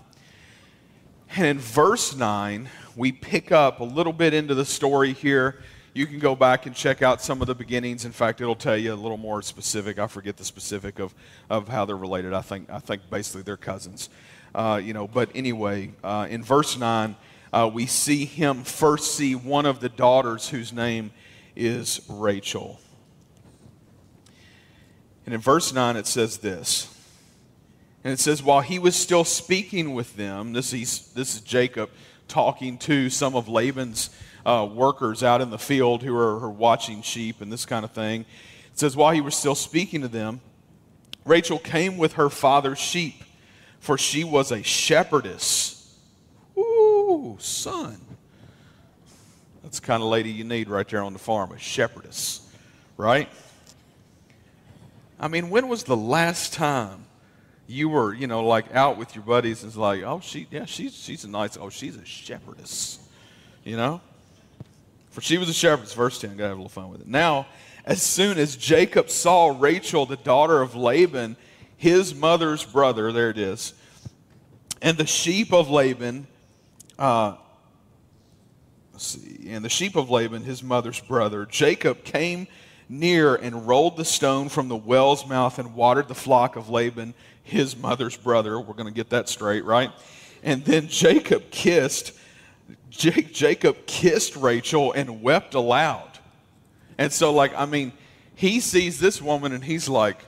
And 1.38 1.46
in 1.46 1.60
verse 1.60 2.14
9, 2.14 2.68
we 2.98 3.14
pick 3.14 3.54
up 3.54 3.80
a 3.80 3.86
little 3.86 4.12
bit 4.12 4.34
into 4.34 4.54
the 4.54 4.66
story 4.66 5.14
here. 5.14 5.62
You 5.94 6.06
can 6.06 6.20
go 6.20 6.36
back 6.36 6.66
and 6.66 6.76
check 6.76 7.02
out 7.02 7.22
some 7.22 7.40
of 7.40 7.48
the 7.48 7.56
beginnings. 7.56 8.04
In 8.04 8.12
fact, 8.12 8.42
it'll 8.42 8.54
tell 8.54 8.76
you 8.76 8.94
a 8.94 8.96
little 8.96 9.18
more 9.18 9.42
specific. 9.44 9.98
I 9.98 10.08
forget 10.08 10.36
the 10.36 10.44
specific 10.44 11.00
of, 11.00 11.16
of 11.50 11.70
how 11.70 11.86
they're 11.86 11.96
related. 11.96 12.34
I 12.34 12.42
think, 12.42 12.70
I 12.70 12.80
think 12.80 13.10
basically 13.10 13.44
they're 13.44 13.56
cousins. 13.56 14.10
Uh, 14.54 14.82
you 14.84 14.94
know, 14.94 15.08
but 15.08 15.30
anyway, 15.34 15.94
uh, 16.04 16.28
in 16.30 16.44
verse 16.44 16.78
9, 16.78 17.16
uh, 17.56 17.72
we 17.74 17.86
see 17.86 18.26
him 18.26 18.66
first 18.66 19.16
see 19.16 19.34
one 19.34 19.66
of 19.66 19.80
the 19.80 19.88
daughters 19.88 20.50
whose 20.50 20.74
name 20.74 21.12
is 21.56 22.02
Rachel. 22.10 22.82
And 25.26 25.34
in 25.34 25.40
verse 25.40 25.72
9, 25.72 25.96
it 25.96 26.06
says 26.06 26.40
this. 26.40 26.94
And 28.04 28.12
it 28.12 28.20
says, 28.20 28.44
While 28.44 28.60
he 28.60 28.78
was 28.78 28.94
still 28.94 29.24
speaking 29.24 29.94
with 29.94 30.18
them, 30.18 30.52
this 30.52 30.74
is, 30.74 31.14
this 31.14 31.34
is 31.34 31.42
Jacob 31.42 31.90
talking 32.28 32.78
to 32.80 33.10
some 33.10 33.38
of 33.38 33.48
Laban's 33.48 34.10
uh, 34.46 34.68
workers 34.70 35.24
out 35.24 35.40
in 35.40 35.50
the 35.50 35.58
field 35.58 36.04
who 36.04 36.14
are, 36.14 36.44
are 36.44 36.52
watching 36.52 37.02
sheep 37.02 37.40
and 37.40 37.54
this 37.54 37.66
kind 37.66 37.86
of 37.86 37.92
thing. 37.92 38.26
It 38.74 38.80
says, 38.80 38.98
While 38.98 39.14
he 39.14 39.22
was 39.22 39.34
still 39.34 39.56
speaking 39.56 40.02
to 40.02 40.10
them, 40.10 40.42
Rachel 41.24 41.60
came 41.60 41.98
with 41.98 42.14
her 42.14 42.30
father's 42.30 42.80
sheep, 42.80 43.24
for 43.80 43.98
she 43.98 44.26
was 44.26 44.52
a 44.52 44.62
shepherdess. 44.62 45.75
Son. 47.40 48.00
That's 49.64 49.80
the 49.80 49.86
kind 49.86 50.04
of 50.04 50.10
lady 50.10 50.30
you 50.32 50.44
need 50.44 50.70
right 50.70 50.88
there 50.88 51.02
on 51.02 51.14
the 51.14 51.20
farm, 51.20 51.52
a 51.52 51.58
shepherdess, 51.58 52.48
right? 52.98 53.28
I 55.20 55.28
mean, 55.28 55.50
when 55.50 55.68
was 55.68 55.84
the 55.84 55.98
last 55.98 56.54
time 56.54 57.06
you 57.68 57.90
were, 57.90 58.14
you 58.14 58.28
know, 58.28 58.46
like 58.46 58.76
out 58.76 58.98
with 58.98 59.16
your 59.16 59.24
buddies 59.24 59.64
and 59.64 59.72
it's 59.72 59.78
like, 59.78 60.04
oh, 60.04 60.20
she, 60.20 60.48
yeah, 60.52 60.66
she's, 60.66 60.96
she's 60.96 61.24
a 61.24 61.30
nice, 61.30 61.58
oh, 61.58 61.70
she's 61.70 61.98
a 61.98 62.06
shepherdess, 62.06 63.00
you 63.64 63.76
know? 63.76 64.02
For 65.10 65.22
she 65.22 65.38
was 65.38 65.50
a 65.50 65.54
shepherdess, 65.54 65.94
verse 65.94 66.20
10, 66.20 66.38
gotta 66.38 66.50
have 66.50 66.58
a 66.58 66.62
little 66.62 66.70
fun 66.70 66.90
with 66.90 67.02
it. 67.02 67.08
Now, 67.08 67.48
as 67.86 68.02
soon 68.02 68.38
as 68.38 68.56
Jacob 68.56 69.10
saw 69.10 69.56
Rachel, 69.58 70.06
the 70.06 70.18
daughter 70.18 70.62
of 70.62 70.76
Laban, 70.76 71.38
his 71.78 72.14
mother's 72.14 72.64
brother, 72.64 73.12
there 73.12 73.30
it 73.30 73.38
is, 73.38 73.74
and 74.82 74.98
the 74.98 75.08
sheep 75.08 75.52
of 75.54 75.70
Laban, 75.70 76.28
uh, 76.98 77.36
see, 78.98 79.50
and 79.50 79.64
the 79.64 79.70
sheep 79.70 79.96
of 79.96 80.10
Laban, 80.10 80.44
his 80.44 80.64
mother's 80.64 81.00
brother, 81.00 81.46
Jacob 81.46 82.04
came 82.04 82.48
near 82.88 83.36
and 83.36 83.68
rolled 83.68 83.98
the 83.98 84.06
stone 84.06 84.50
from 84.50 84.68
the 84.68 84.76
well's 84.76 85.28
mouth 85.28 85.60
and 85.60 85.76
watered 85.76 86.08
the 86.08 86.16
flock 86.16 86.56
of 86.56 86.70
Laban, 86.70 87.14
his 87.44 87.76
mother's 87.76 88.16
brother. 88.18 88.60
We're 88.60 88.74
going 88.74 88.88
to 88.88 88.94
get 88.94 89.10
that 89.10 89.30
straight, 89.30 89.66
right? 89.66 89.92
And 90.44 90.64
then 90.64 90.88
Jacob 90.88 91.50
kissed, 91.50 92.14
Jacob 92.90 93.86
kissed 93.86 94.36
Rachel 94.36 94.92
and 94.94 95.22
wept 95.22 95.56
aloud. 95.56 96.10
And 96.98 97.12
so, 97.12 97.34
like, 97.34 97.54
I 97.56 97.66
mean, 97.66 97.92
he 98.36 98.60
sees 98.60 99.00
this 99.00 99.22
woman 99.22 99.52
and 99.52 99.64
he's 99.64 99.90
like, 99.90 100.24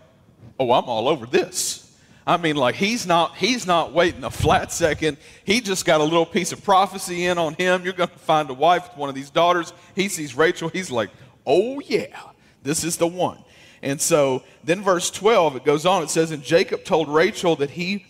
oh, 0.60 0.72
I'm 0.72 0.86
all 0.86 1.08
over 1.08 1.26
this. 1.26 1.87
I 2.28 2.36
mean, 2.36 2.58
like 2.58 2.76
he's 2.76 3.08
not 3.08 3.38
he's 3.38 3.66
not 3.66 3.94
waiting 3.94 4.26
a 4.26 4.30
flat 4.30 4.74
second. 4.74 5.16
He 5.46 5.62
just 5.62 5.86
got 5.86 6.02
a 6.02 6.04
little 6.04 6.26
piece 6.26 6.52
of 6.52 6.62
prophecy 6.62 7.26
in 7.26 7.38
on 7.38 7.54
him. 7.54 7.86
You're 7.86 7.94
going 7.94 8.10
to 8.10 8.18
find 8.20 8.50
a 8.50 8.54
wife 8.54 8.90
with 8.90 8.98
one 8.98 9.08
of 9.08 9.16
these 9.16 9.30
daughters. 9.30 9.72
He 9.96 10.10
sees 10.10 10.36
Rachel. 10.36 10.68
He's 10.68 10.92
like, 10.92 11.10
oh 11.46 11.80
yeah, 11.80 12.20
this 12.64 12.84
is 12.84 12.98
the 12.98 13.08
one. 13.08 13.40
And 13.82 14.02
so 14.02 14.44
then, 14.64 14.82
verse 14.82 15.10
12, 15.10 15.56
it 15.58 15.64
goes 15.64 15.86
on. 15.86 16.04
It 16.04 16.10
says, 16.10 16.32
And 16.32 16.44
Jacob 16.44 16.84
told 16.84 17.08
Rachel 17.08 17.56
that 17.58 17.70
he 17.70 18.06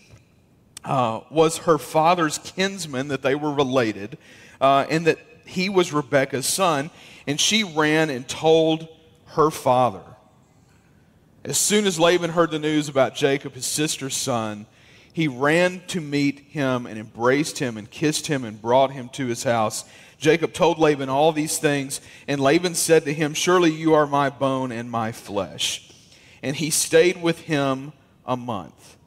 uh, 0.84 1.22
was 1.30 1.60
her 1.60 1.78
father's 1.78 2.40
kinsman, 2.40 3.10
that 3.10 3.22
they 3.22 3.36
were 3.36 3.52
related, 3.52 4.18
uh, 4.60 4.88
and 4.90 5.06
that 5.06 5.20
he 5.46 5.70
was 5.70 5.94
Rebekah's 5.94 6.48
son. 6.48 6.90
And 7.28 7.40
she 7.40 7.64
ran 7.64 8.10
and 8.10 8.28
told 8.28 8.88
her 9.28 9.52
father. 9.52 10.02
As 11.48 11.58
soon 11.58 11.88
as 11.88 11.98
Laban 11.98 12.32
heard 12.32 12.52
the 12.52 12.60
news 12.60 12.90
about 12.90 13.16
Jacob, 13.16 13.54
his 13.54 13.66
sister's 13.66 14.18
son, 14.18 14.66
he 15.14 15.30
ran 15.30 15.82
to 15.88 16.02
meet 16.02 16.40
him 16.40 16.86
and 16.86 17.00
embraced 17.00 17.60
him 17.60 17.78
and 17.78 17.90
kissed 17.90 18.28
him 18.28 18.44
and 18.44 18.62
brought 18.62 18.92
him 18.92 19.08
to 19.14 19.28
his 19.28 19.44
house. 19.44 19.86
Jacob 20.18 20.52
told 20.52 20.78
Laban 20.78 21.08
all 21.08 21.32
these 21.32 21.58
things, 21.58 22.02
and 22.28 22.42
Laban 22.42 22.76
said 22.76 23.06
to 23.06 23.14
him, 23.14 23.34
Surely 23.34 23.72
you 23.72 23.94
are 23.94 24.06
my 24.06 24.30
bone 24.30 24.74
and 24.74 24.92
my 24.92 25.14
flesh. 25.14 25.90
And 26.44 26.54
he 26.54 26.70
stayed 26.70 27.22
with 27.22 27.40
him 27.40 27.94
a 28.26 28.36
month. 28.36 28.98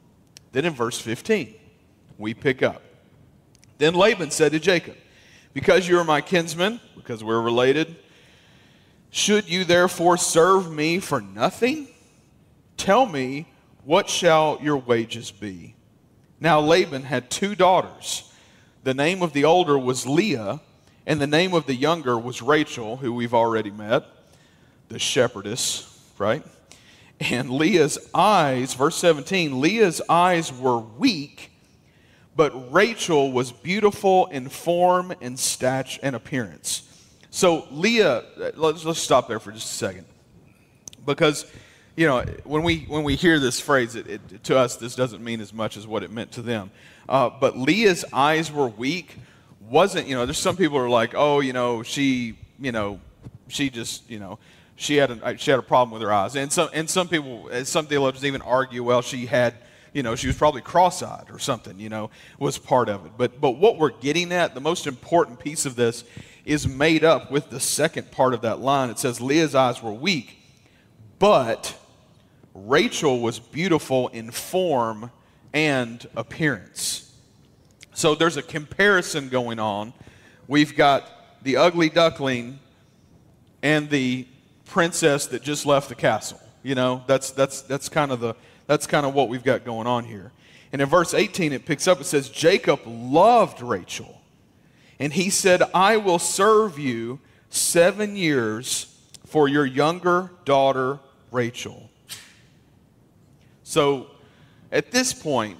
Then 0.51 0.65
in 0.65 0.73
verse 0.73 0.99
15, 0.99 1.53
we 2.17 2.33
pick 2.33 2.63
up. 2.63 2.81
Then 3.77 3.93
Laban 3.93 4.31
said 4.31 4.53
to 4.53 4.59
Jacob, 4.59 4.95
Because 5.53 5.87
you 5.87 5.99
are 5.99 6.03
my 6.03 6.21
kinsman, 6.21 6.81
because 6.95 7.23
we're 7.23 7.39
related, 7.39 7.97
should 9.11 9.47
you 9.47 9.63
therefore 9.63 10.17
serve 10.17 10.71
me 10.71 10.97
for 10.97 11.21
nothing? 11.21 11.89
Tell 12.81 13.05
me, 13.05 13.45
what 13.85 14.09
shall 14.09 14.57
your 14.59 14.77
wages 14.77 15.29
be? 15.29 15.75
Now 16.39 16.59
Laban 16.59 17.03
had 17.03 17.29
two 17.29 17.53
daughters. 17.53 18.33
The 18.83 18.95
name 18.95 19.21
of 19.21 19.33
the 19.33 19.45
older 19.45 19.77
was 19.77 20.07
Leah 20.07 20.61
and 21.05 21.21
the 21.21 21.27
name 21.27 21.53
of 21.53 21.67
the 21.67 21.75
younger 21.75 22.17
was 22.17 22.41
Rachel, 22.41 22.97
who 22.97 23.13
we've 23.13 23.35
already 23.35 23.69
met, 23.69 24.05
the 24.89 24.97
shepherdess, 24.97 25.95
right? 26.17 26.43
And 27.19 27.51
Leah's 27.51 27.99
eyes, 28.15 28.73
verse 28.73 28.95
17, 28.95 29.61
Leah's 29.61 30.01
eyes 30.09 30.51
were 30.51 30.79
weak, 30.79 31.51
but 32.35 32.73
Rachel 32.73 33.31
was 33.31 33.51
beautiful 33.51 34.25
in 34.31 34.49
form 34.49 35.13
and 35.21 35.37
stature 35.37 35.99
and 36.01 36.15
appearance. 36.15 36.81
So 37.29 37.67
Leah, 37.69 38.23
uh, 38.41 38.51
let's, 38.55 38.83
let's 38.83 38.99
stop 38.99 39.27
there 39.27 39.39
for 39.39 39.51
just 39.51 39.71
a 39.71 39.77
second. 39.77 40.05
Because, 41.05 41.45
you 42.01 42.07
know, 42.07 42.21
when 42.45 42.63
we, 42.63 42.79
when 42.87 43.03
we 43.03 43.15
hear 43.15 43.37
this 43.37 43.59
phrase, 43.59 43.95
it, 43.95 44.07
it, 44.07 44.43
to 44.45 44.57
us, 44.57 44.75
this 44.75 44.95
doesn't 44.95 45.23
mean 45.23 45.39
as 45.39 45.53
much 45.53 45.77
as 45.77 45.85
what 45.85 46.01
it 46.01 46.09
meant 46.09 46.31
to 46.31 46.41
them. 46.41 46.71
Uh, 47.07 47.29
but 47.29 47.55
Leah's 47.55 48.03
eyes 48.11 48.51
were 48.51 48.67
weak 48.67 49.17
wasn't, 49.69 50.07
you 50.07 50.15
know, 50.15 50.25
there's 50.25 50.39
some 50.39 50.57
people 50.57 50.79
are 50.79 50.89
like, 50.89 51.13
oh, 51.15 51.41
you 51.41 51.53
know, 51.53 51.83
she, 51.83 52.35
you 52.59 52.71
know, 52.71 52.99
she 53.49 53.69
just, 53.69 54.09
you 54.09 54.17
know, 54.17 54.39
she 54.77 54.95
had 54.95 55.11
a, 55.11 55.37
she 55.37 55.51
had 55.51 55.59
a 55.59 55.63
problem 55.63 55.91
with 55.91 56.01
her 56.01 56.11
eyes. 56.11 56.35
And 56.35 56.51
some, 56.51 56.69
and 56.73 56.89
some 56.89 57.07
people, 57.07 57.47
some 57.65 57.85
theologians 57.85 58.25
even 58.25 58.41
argue, 58.41 58.83
well, 58.83 59.03
she 59.03 59.27
had, 59.27 59.53
you 59.93 60.01
know, 60.01 60.15
she 60.15 60.25
was 60.25 60.35
probably 60.35 60.61
cross-eyed 60.61 61.25
or 61.29 61.37
something, 61.37 61.79
you 61.79 61.89
know, 61.89 62.09
was 62.39 62.57
part 62.57 62.89
of 62.89 63.05
it. 63.05 63.11
But, 63.15 63.39
but 63.39 63.51
what 63.51 63.77
we're 63.77 63.91
getting 63.91 64.31
at, 64.31 64.55
the 64.55 64.61
most 64.61 64.87
important 64.87 65.39
piece 65.39 65.67
of 65.67 65.75
this 65.75 66.03
is 66.45 66.67
made 66.67 67.03
up 67.03 67.29
with 67.29 67.51
the 67.51 67.59
second 67.59 68.09
part 68.09 68.33
of 68.33 68.41
that 68.41 68.59
line. 68.59 68.89
It 68.89 68.97
says, 68.97 69.21
Leah's 69.21 69.53
eyes 69.53 69.83
were 69.83 69.93
weak, 69.93 70.39
but 71.19 71.77
Rachel 72.53 73.19
was 73.19 73.39
beautiful 73.39 74.09
in 74.09 74.31
form 74.31 75.11
and 75.53 76.05
appearance. 76.15 77.13
So 77.93 78.15
there's 78.15 78.37
a 78.37 78.41
comparison 78.41 79.29
going 79.29 79.59
on. 79.59 79.93
We've 80.47 80.75
got 80.75 81.43
the 81.43 81.57
ugly 81.57 81.89
duckling 81.89 82.59
and 83.61 83.89
the 83.89 84.27
princess 84.65 85.27
that 85.27 85.43
just 85.43 85.65
left 85.65 85.89
the 85.89 85.95
castle. 85.95 86.39
You 86.63 86.75
know, 86.75 87.03
that's 87.07 87.31
that's 87.31 87.61
that's 87.61 87.89
kind 87.89 88.11
of 88.11 88.19
the 88.19 88.35
that's 88.67 88.87
kind 88.87 89.05
of 89.05 89.13
what 89.13 89.29
we've 89.29 89.43
got 89.43 89.65
going 89.65 89.87
on 89.87 90.05
here. 90.05 90.31
And 90.71 90.81
in 90.81 90.87
verse 90.87 91.13
18 91.13 91.51
it 91.53 91.65
picks 91.65 91.87
up 91.87 91.99
it 91.99 92.05
says 92.05 92.29
Jacob 92.29 92.81
loved 92.85 93.61
Rachel. 93.61 94.21
And 94.99 95.11
he 95.11 95.29
said, 95.29 95.63
"I 95.73 95.97
will 95.97 96.19
serve 96.19 96.79
you 96.79 97.19
7 97.49 98.15
years 98.15 98.97
for 99.25 99.47
your 99.47 99.65
younger 99.65 100.31
daughter 100.45 100.99
Rachel." 101.31 101.90
So 103.71 104.07
at 104.69 104.91
this 104.91 105.13
point, 105.13 105.57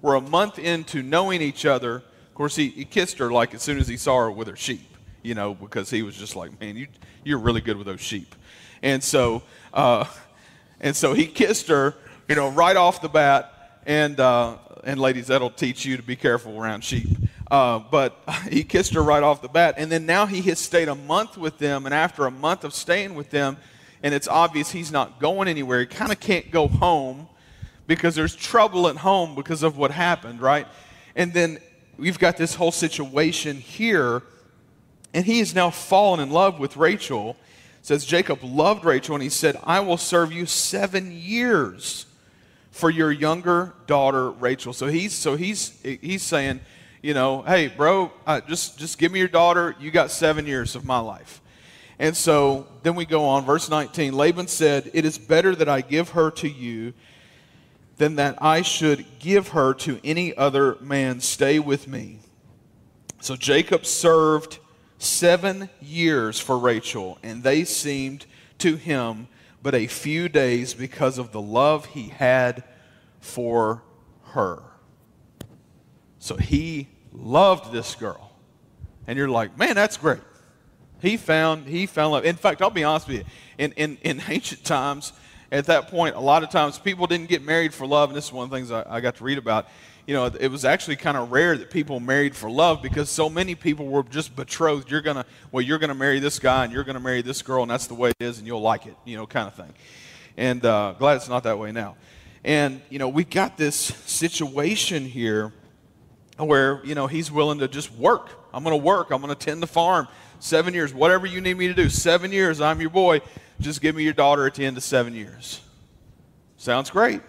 we're 0.00 0.14
a 0.14 0.22
month 0.22 0.58
into 0.58 1.02
knowing 1.02 1.42
each 1.42 1.66
other. 1.66 1.96
Of 1.96 2.34
course, 2.34 2.56
he, 2.56 2.68
he 2.68 2.86
kissed 2.86 3.18
her 3.18 3.30
like 3.30 3.52
as 3.52 3.60
soon 3.60 3.76
as 3.76 3.86
he 3.86 3.98
saw 3.98 4.20
her 4.20 4.30
with 4.30 4.48
her 4.48 4.56
sheep, 4.56 4.88
you 5.22 5.34
know, 5.34 5.52
because 5.52 5.90
he 5.90 6.00
was 6.00 6.16
just 6.16 6.34
like, 6.34 6.58
man, 6.62 6.78
you, 6.78 6.86
you're 7.24 7.38
really 7.38 7.60
good 7.60 7.76
with 7.76 7.86
those 7.86 8.00
sheep. 8.00 8.34
And 8.82 9.04
so, 9.04 9.42
uh, 9.74 10.06
and 10.80 10.96
so 10.96 11.12
he 11.12 11.26
kissed 11.26 11.68
her, 11.68 11.94
you 12.26 12.36
know, 12.36 12.48
right 12.48 12.74
off 12.74 13.02
the 13.02 13.10
bat. 13.10 13.82
And, 13.84 14.18
uh, 14.18 14.56
and 14.82 14.98
ladies, 14.98 15.26
that'll 15.26 15.50
teach 15.50 15.84
you 15.84 15.98
to 15.98 16.02
be 16.02 16.16
careful 16.16 16.58
around 16.58 16.82
sheep. 16.82 17.18
Uh, 17.50 17.80
but 17.80 18.16
he 18.50 18.64
kissed 18.64 18.94
her 18.94 19.02
right 19.02 19.22
off 19.22 19.42
the 19.42 19.48
bat. 19.48 19.74
And 19.76 19.92
then 19.92 20.06
now 20.06 20.24
he 20.24 20.40
has 20.48 20.58
stayed 20.58 20.88
a 20.88 20.94
month 20.94 21.36
with 21.36 21.58
them. 21.58 21.84
And 21.84 21.94
after 21.94 22.24
a 22.24 22.30
month 22.30 22.64
of 22.64 22.72
staying 22.72 23.14
with 23.14 23.28
them, 23.28 23.58
and 24.02 24.14
it's 24.14 24.26
obvious 24.26 24.70
he's 24.70 24.90
not 24.90 25.20
going 25.20 25.48
anywhere, 25.48 25.80
he 25.80 25.86
kind 25.86 26.10
of 26.10 26.18
can't 26.18 26.50
go 26.50 26.66
home 26.66 27.28
because 27.94 28.14
there's 28.14 28.34
trouble 28.34 28.88
at 28.88 28.96
home 28.96 29.34
because 29.34 29.62
of 29.62 29.76
what 29.76 29.90
happened, 29.90 30.40
right? 30.40 30.66
And 31.14 31.32
then 31.32 31.58
we've 31.96 32.18
got 32.18 32.36
this 32.36 32.54
whole 32.54 32.72
situation 32.72 33.56
here, 33.56 34.22
and 35.14 35.24
he 35.24 35.40
is 35.40 35.54
now 35.54 35.70
fallen 35.70 36.20
in 36.20 36.30
love 36.30 36.58
with 36.58 36.76
Rachel. 36.76 37.36
It 37.80 37.86
says 37.86 38.04
Jacob 38.04 38.40
loved 38.42 38.84
Rachel, 38.84 39.14
and 39.14 39.22
he 39.22 39.28
said, 39.28 39.58
I 39.64 39.80
will 39.80 39.96
serve 39.96 40.32
you 40.32 40.46
seven 40.46 41.12
years 41.12 42.06
for 42.70 42.88
your 42.88 43.12
younger 43.12 43.74
daughter 43.86 44.30
Rachel. 44.30 44.72
So 44.72 44.86
he's 44.86 45.12
so 45.12 45.36
he's 45.36 45.80
he's 45.82 46.22
saying, 46.22 46.60
you 47.02 47.12
know, 47.12 47.42
hey, 47.42 47.68
bro, 47.68 48.10
uh, 48.26 48.40
just 48.40 48.78
just 48.78 48.98
give 48.98 49.12
me 49.12 49.18
your 49.18 49.28
daughter. 49.28 49.76
You 49.78 49.90
got 49.90 50.10
seven 50.10 50.46
years 50.46 50.74
of 50.74 50.84
my 50.84 50.98
life. 50.98 51.40
And 51.98 52.16
so 52.16 52.66
then 52.82 52.96
we 52.96 53.04
go 53.04 53.26
on, 53.26 53.44
verse 53.44 53.68
19. 53.68 54.14
Laban 54.14 54.48
said, 54.48 54.90
It 54.94 55.04
is 55.04 55.18
better 55.18 55.54
that 55.54 55.68
I 55.68 55.82
give 55.82 56.10
her 56.10 56.30
to 56.32 56.48
you 56.48 56.94
than 58.02 58.16
that 58.16 58.36
I 58.42 58.62
should 58.62 59.04
give 59.20 59.48
her 59.50 59.72
to 59.74 60.00
any 60.02 60.36
other 60.36 60.76
man. 60.80 61.20
Stay 61.20 61.60
with 61.60 61.86
me. 61.86 62.18
So 63.20 63.36
Jacob 63.36 63.86
served 63.86 64.58
seven 64.98 65.70
years 65.80 66.40
for 66.40 66.58
Rachel, 66.58 67.16
and 67.22 67.44
they 67.44 67.62
seemed 67.62 68.26
to 68.58 68.74
him 68.74 69.28
but 69.62 69.76
a 69.76 69.86
few 69.86 70.28
days 70.28 70.74
because 70.74 71.16
of 71.16 71.30
the 71.30 71.40
love 71.40 71.86
he 71.86 72.08
had 72.08 72.64
for 73.20 73.84
her. 74.30 74.60
So 76.18 76.36
he 76.36 76.88
loved 77.12 77.72
this 77.72 77.94
girl. 77.94 78.32
And 79.06 79.16
you're 79.16 79.28
like, 79.28 79.56
man, 79.56 79.76
that's 79.76 79.96
great. 79.96 80.18
He 81.00 81.16
found, 81.16 81.68
he 81.68 81.86
found 81.86 82.10
love. 82.10 82.24
In 82.24 82.34
fact, 82.34 82.62
I'll 82.62 82.70
be 82.70 82.82
honest 82.82 83.06
with 83.06 83.18
you. 83.18 83.24
In, 83.58 83.70
in, 83.72 83.98
in 84.02 84.20
ancient 84.26 84.64
times, 84.64 85.12
at 85.52 85.66
that 85.66 85.88
point, 85.88 86.16
a 86.16 86.20
lot 86.20 86.42
of 86.42 86.50
times 86.50 86.78
people 86.78 87.06
didn't 87.06 87.28
get 87.28 87.44
married 87.44 87.74
for 87.74 87.86
love, 87.86 88.08
and 88.08 88.16
this 88.16 88.26
is 88.26 88.32
one 88.32 88.44
of 88.44 88.50
the 88.50 88.56
things 88.56 88.70
I, 88.70 88.84
I 88.88 89.00
got 89.00 89.16
to 89.16 89.24
read 89.24 89.38
about. 89.38 89.68
you 90.06 90.14
know, 90.14 90.26
it 90.26 90.50
was 90.50 90.64
actually 90.64 90.96
kind 90.96 91.16
of 91.16 91.30
rare 91.30 91.56
that 91.56 91.70
people 91.70 92.00
married 92.00 92.34
for 92.34 92.50
love 92.50 92.82
because 92.82 93.08
so 93.08 93.28
many 93.28 93.54
people 93.54 93.86
were 93.86 94.02
just 94.02 94.34
betrothed. 94.34 94.90
You're 94.90 95.02
to, 95.02 95.24
well, 95.52 95.60
you're 95.60 95.78
to 95.78 95.94
marry 95.94 96.18
this 96.18 96.38
guy 96.38 96.64
and 96.64 96.72
you're 96.72 96.82
to 96.84 96.98
marry 96.98 97.22
this 97.22 97.42
girl 97.42 97.62
and 97.62 97.70
that's 97.70 97.86
the 97.86 97.94
way 97.94 98.10
it 98.10 98.16
is 98.18 98.38
and 98.38 98.46
you'll 98.46 98.62
like 98.62 98.86
it, 98.86 98.96
you 99.04 99.16
know, 99.16 99.26
kind 99.26 99.46
of 99.46 99.54
thing. 99.54 99.72
And 100.36 100.64
uh, 100.64 100.94
glad 100.98 101.16
it's 101.16 101.28
not 101.28 101.44
that 101.44 101.58
way 101.58 101.70
now. 101.70 101.96
And, 102.42 102.80
you 102.88 102.98
know, 102.98 103.08
we 103.08 103.22
got 103.22 103.56
this 103.56 103.76
situation 103.76 105.04
here 105.04 105.52
where, 106.36 106.84
you 106.84 106.96
know, 106.96 107.06
he's 107.06 107.30
willing 107.30 107.60
to 107.60 107.68
just 107.68 107.92
work. 107.92 108.30
I'm 108.52 108.64
going 108.64 108.76
to 108.76 108.84
work. 108.84 109.10
I'm 109.10 109.20
going 109.20 109.34
to 109.34 109.38
tend 109.38 109.62
the 109.62 109.68
farm. 109.68 110.08
Seven 110.42 110.74
years, 110.74 110.92
whatever 110.92 111.24
you 111.24 111.40
need 111.40 111.56
me 111.56 111.68
to 111.68 111.72
do. 111.72 111.88
Seven 111.88 112.32
years, 112.32 112.60
I'm 112.60 112.80
your 112.80 112.90
boy. 112.90 113.20
Just 113.60 113.80
give 113.80 113.94
me 113.94 114.02
your 114.02 114.12
daughter 114.12 114.44
at 114.44 114.56
the 114.56 114.66
end 114.66 114.76
of 114.76 114.82
seven 114.82 115.14
years. 115.14 115.60
Sounds 116.56 116.90
great. 116.90 117.22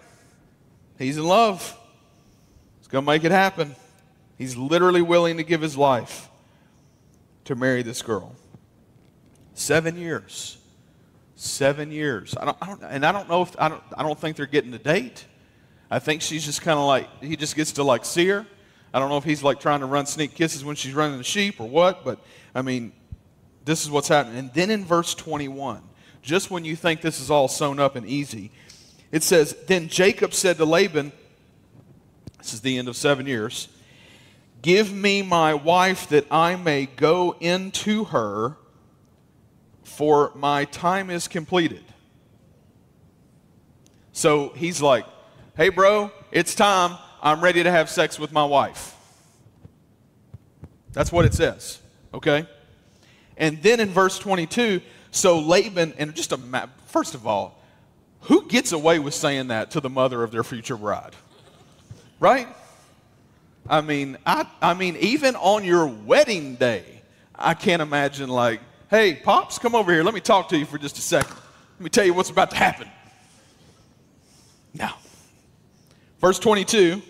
He's 0.98 1.18
in 1.18 1.24
love. 1.24 1.78
He's 2.80 2.88
going 2.88 3.06
to 3.06 3.06
make 3.06 3.24
it 3.24 3.30
happen. 3.30 3.76
He's 4.36 4.58
literally 4.58 5.04
willing 5.04 5.38
to 5.38 5.44
give 5.44 5.62
his 5.62 5.78
life 5.78 6.28
to 7.46 7.54
marry 7.54 7.84
this 7.84 8.02
girl. 8.02 8.36
Seven 9.54 9.96
years. 9.96 10.58
Seven 11.36 11.92
years. 11.92 12.36
I 12.36 12.46
don't, 12.46 12.58
I 12.62 12.66
don't, 12.66 12.82
and 12.82 13.06
I 13.06 13.12
don't 13.12 13.30
know 13.30 13.44
if 13.44 13.56
I 13.60 13.70
don't, 13.70 13.84
I 13.96 14.02
don't 14.02 14.20
think 14.20 14.38
they're 14.38 14.48
getting 14.48 14.74
a 14.74 14.80
date. 14.80 15.24
I 15.92 16.00
think 16.00 16.24
she's 16.24 16.44
just 16.44 16.64
kind 16.64 16.80
of 16.80 16.86
like 16.88 17.22
he 17.22 17.36
just 17.36 17.56
gets 17.56 17.74
to 17.74 17.84
like 17.84 18.06
see 18.06 18.28
her. 18.30 18.48
I 18.92 18.98
don't 18.98 19.10
know 19.10 19.18
if 19.18 19.24
he's 19.24 19.44
like 19.44 19.60
trying 19.60 19.82
to 19.82 19.86
run 19.86 20.08
sneak 20.08 20.34
kisses 20.34 20.66
when 20.66 20.76
she's 20.76 20.96
running 20.96 21.20
the 21.20 21.24
sheep 21.24 21.62
or 21.62 21.70
what, 21.70 22.04
but 22.04 22.20
I 22.56 22.64
mean, 22.64 22.92
this 23.66 23.84
is 23.84 23.92
what's 23.92 24.08
happening. 24.08 24.38
And 24.38 24.54
then 24.54 24.70
in 24.70 24.86
verse 24.86 25.14
21, 25.16 25.82
just 26.22 26.52
when 26.52 26.66
you 26.66 26.76
think 26.76 27.02
this 27.02 27.20
is 27.20 27.30
all 27.30 27.48
sewn 27.48 27.80
up 27.80 27.96
and 27.96 28.06
easy, 28.06 28.52
it 29.12 29.24
says, 29.24 29.56
Then 29.68 29.88
Jacob 29.88 30.34
said 30.34 30.58
to 30.58 30.66
Laban, 30.66 31.12
This 32.38 32.54
is 32.54 32.62
the 32.62 32.78
end 32.78 32.88
of 32.88 32.96
seven 32.96 33.26
years, 33.26 33.68
Give 34.62 34.94
me 34.94 35.22
my 35.22 35.54
wife 35.54 36.08
that 36.10 36.26
I 36.32 36.56
may 36.56 36.86
go 36.86 37.36
into 37.40 38.06
her 38.06 38.58
for 39.84 40.32
my 40.36 40.66
time 40.66 41.10
is 41.10 41.28
completed. 41.28 41.84
So 44.14 44.50
he's 44.56 44.82
like, 44.82 45.06
hey, 45.58 45.70
bro, 45.70 46.12
it's 46.32 46.56
time. 46.56 46.98
I'm 47.22 47.42
ready 47.42 47.62
to 47.64 47.72
have 47.72 47.90
sex 47.90 48.18
with 48.18 48.32
my 48.32 48.46
wife. 48.46 48.96
That's 50.94 51.12
what 51.12 51.26
it 51.26 51.34
says, 51.34 51.80
okay? 52.14 52.48
And 53.38 53.62
then 53.62 53.80
in 53.80 53.90
verse 53.90 54.20
22, 54.20 54.82
so 55.12 55.40
Laban, 55.40 55.94
and 55.98 56.16
just 56.16 56.32
a 56.32 56.70
first 56.88 57.16
of 57.16 57.26
all, 57.28 57.60
who 58.22 58.48
gets 58.48 58.72
away 58.72 59.00
with 59.00 59.14
saying 59.14 59.48
that 59.48 59.72
to 59.72 59.80
the 59.80 59.90
mother 59.90 60.24
of 60.24 60.32
their 60.32 60.44
future 60.44 60.78
bride? 60.78 61.14
Right? 62.20 62.48
I 63.70 63.82
mean, 63.82 64.18
I, 64.26 64.46
I 64.62 64.74
mean, 64.74 64.96
even 64.98 65.36
on 65.36 65.64
your 65.64 65.88
wedding 65.88 66.56
day, 66.56 67.02
I 67.36 67.54
can't 67.54 67.82
imagine 67.82 68.30
like, 68.30 68.62
Hey, 68.90 69.16
Pops, 69.16 69.58
come 69.58 69.74
over 69.74 69.92
here. 69.92 70.04
Let 70.04 70.14
me 70.14 70.20
talk 70.20 70.50
to 70.50 70.58
you 70.58 70.66
for 70.66 70.78
just 70.78 70.98
a 71.00 71.02
second. 71.02 71.36
Let 71.80 71.84
me 71.84 71.90
tell 71.90 72.06
you 72.06 72.14
what's 72.14 72.30
about 72.30 72.52
to 72.52 72.56
happen. 72.56 72.88
Now, 74.74 74.96
verse 76.22 76.38
22, 76.38 77.02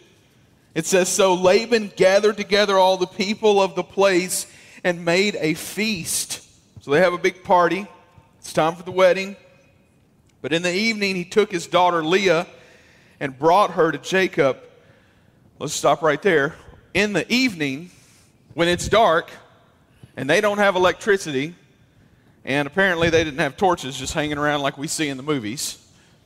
it 0.76 0.86
says 0.86 1.10
So 1.10 1.34
Laban 1.34 1.92
gathered 1.96 2.38
together 2.38 2.78
all 2.78 2.98
the 2.98 3.08
people 3.08 3.62
of 3.62 3.76
the 3.76 3.84
place 3.84 4.48
and 4.84 5.06
made 5.06 5.36
a 5.40 5.54
feast. 5.54 6.42
So 6.82 6.92
they 6.92 7.00
have 7.00 7.14
a 7.14 7.18
big 7.18 7.44
party. 7.44 7.88
It's 8.40 8.54
time 8.54 8.76
for 8.76 8.84
the 8.84 8.92
wedding. 8.92 9.36
But 10.42 10.52
in 10.52 10.62
the 10.62 10.74
evening, 10.74 11.16
he 11.16 11.24
took 11.24 11.52
his 11.52 11.68
daughter 11.68 12.04
Leah 12.04 12.46
and 13.20 13.38
brought 13.40 13.72
her 13.72 13.92
to 13.92 13.98
Jacob. 13.98 14.58
Let's 15.60 15.74
stop 15.74 16.02
right 16.02 16.22
there. 16.22 16.56
In 16.94 17.14
the 17.14 17.32
evening, 17.32 17.92
when 18.54 18.68
it's 18.68 18.90
dark 18.90 19.32
and 20.18 20.30
they 20.30 20.42
don't 20.42 20.58
have 20.58 20.76
electricity, 20.76 21.56
and 22.44 22.68
apparently 22.68 23.10
they 23.10 23.24
didn't 23.24 23.40
have 23.40 23.56
torches 23.56 23.96
just 23.96 24.14
hanging 24.14 24.38
around 24.38 24.62
like 24.62 24.78
we 24.78 24.88
see 24.88 25.08
in 25.08 25.16
the 25.16 25.24
movies, 25.24 25.78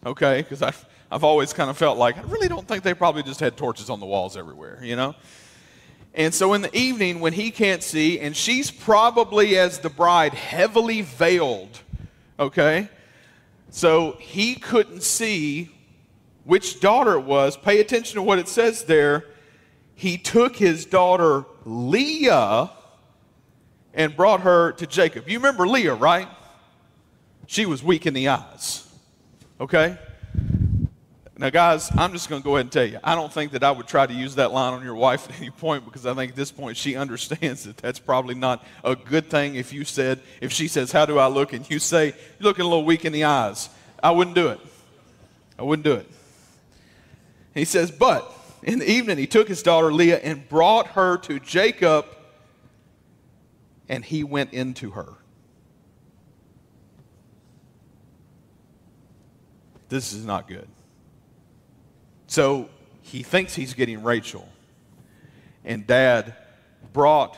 okay? 0.03 0.41
Because 0.41 0.63
I've, 0.63 0.83
I've 1.11 1.23
always 1.23 1.53
kind 1.53 1.69
of 1.69 1.77
felt 1.77 1.99
like, 1.99 2.17
I 2.17 2.23
really 2.23 2.47
don't 2.47 2.67
think 2.67 2.83
they 2.83 2.95
probably 2.95 3.21
just 3.21 3.39
had 3.39 3.55
torches 3.55 3.91
on 3.91 3.99
the 3.99 4.07
walls 4.07 4.35
everywhere, 4.35 4.79
you 4.81 4.95
know? 4.95 5.13
And 6.17 6.33
so 6.33 6.53
in 6.53 6.63
the 6.63 6.75
evening, 6.75 7.19
when 7.19 7.33
he 7.33 7.51
can't 7.51 7.83
see, 7.83 8.19
and 8.19 8.35
she's 8.35 8.71
probably, 8.71 9.55
as 9.55 9.79
the 9.79 9.89
bride, 9.89 10.33
heavily 10.33 11.03
veiled, 11.03 11.79
okay? 12.39 12.89
So 13.69 14.17
he 14.19 14.55
couldn't 14.55 15.03
see 15.03 15.69
which 16.43 16.79
daughter 16.79 17.13
it 17.13 17.23
was. 17.23 17.55
Pay 17.55 17.79
attention 17.79 18.15
to 18.15 18.23
what 18.23 18.39
it 18.39 18.47
says 18.47 18.85
there. 18.85 19.25
He 19.93 20.17
took 20.17 20.55
his 20.55 20.85
daughter 20.85 21.45
Leah 21.65 22.71
and 23.93 24.15
brought 24.15 24.41
her 24.41 24.71
to 24.71 24.87
Jacob. 24.87 25.29
You 25.29 25.37
remember 25.37 25.67
Leah, 25.67 25.93
right? 25.93 26.27
She 27.45 27.67
was 27.67 27.83
weak 27.83 28.07
in 28.07 28.15
the 28.15 28.29
eyes. 28.29 28.87
Okay? 29.61 29.99
Now, 31.39 31.51
guys, 31.51 31.91
I'm 31.95 32.13
just 32.13 32.29
going 32.29 32.41
to 32.41 32.43
go 32.43 32.55
ahead 32.55 32.65
and 32.65 32.71
tell 32.71 32.85
you, 32.85 32.97
I 33.03 33.13
don't 33.13 33.31
think 33.31 33.51
that 33.51 33.63
I 33.63 33.69
would 33.69 33.85
try 33.87 34.07
to 34.07 34.13
use 34.13 34.35
that 34.35 34.51
line 34.51 34.73
on 34.73 34.83
your 34.83 34.95
wife 34.95 35.29
at 35.29 35.37
any 35.37 35.51
point 35.51 35.85
because 35.85 36.07
I 36.07 36.15
think 36.15 36.31
at 36.31 36.35
this 36.35 36.51
point 36.51 36.77
she 36.77 36.95
understands 36.95 37.63
that 37.65 37.77
that's 37.77 37.99
probably 37.99 38.33
not 38.33 38.65
a 38.83 38.95
good 38.95 39.29
thing 39.29 39.53
if 39.55 39.71
you 39.71 39.85
said, 39.85 40.19
if 40.41 40.51
she 40.51 40.67
says, 40.67 40.91
How 40.91 41.05
do 41.05 41.19
I 41.19 41.27
look? 41.27 41.53
and 41.53 41.69
you 41.69 41.77
say, 41.77 42.07
You're 42.07 42.47
looking 42.47 42.65
a 42.65 42.67
little 42.67 42.85
weak 42.85 43.05
in 43.05 43.13
the 43.13 43.25
eyes. 43.25 43.69
I 44.01 44.11
wouldn't 44.11 44.35
do 44.35 44.47
it. 44.47 44.59
I 45.59 45.63
wouldn't 45.63 45.83
do 45.83 45.93
it. 45.93 46.09
He 47.53 47.65
says, 47.65 47.91
But 47.91 48.31
in 48.63 48.79
the 48.79 48.89
evening 48.89 49.19
he 49.19 49.27
took 49.27 49.47
his 49.47 49.61
daughter 49.61 49.93
Leah 49.93 50.17
and 50.17 50.47
brought 50.49 50.87
her 50.87 51.17
to 51.19 51.39
Jacob 51.39 52.07
and 53.87 54.03
he 54.03 54.23
went 54.23 54.53
into 54.53 54.91
her. 54.91 55.13
This 59.89 60.13
is 60.13 60.25
not 60.25 60.47
good. 60.47 60.67
So 62.27 62.69
he 63.01 63.23
thinks 63.23 63.55
he's 63.55 63.73
getting 63.73 64.03
Rachel, 64.03 64.47
and 65.65 65.87
dad 65.87 66.35
brought 66.93 67.37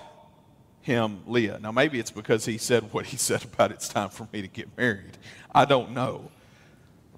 him 0.82 1.22
Leah. 1.28 1.60
Now, 1.62 1.72
maybe 1.72 2.00
it's 2.00 2.12
because 2.12 2.46
he 2.46 2.58
said 2.58 2.92
what 2.92 3.06
he 3.06 3.18
said 3.18 3.44
about 3.44 3.72
it's 3.72 3.88
time 3.88 4.10
for 4.10 4.28
me 4.34 4.42
to 4.42 4.48
get 4.48 4.76
married. 4.78 5.18
I 5.54 5.66
don't 5.66 5.92
know. 5.92 6.32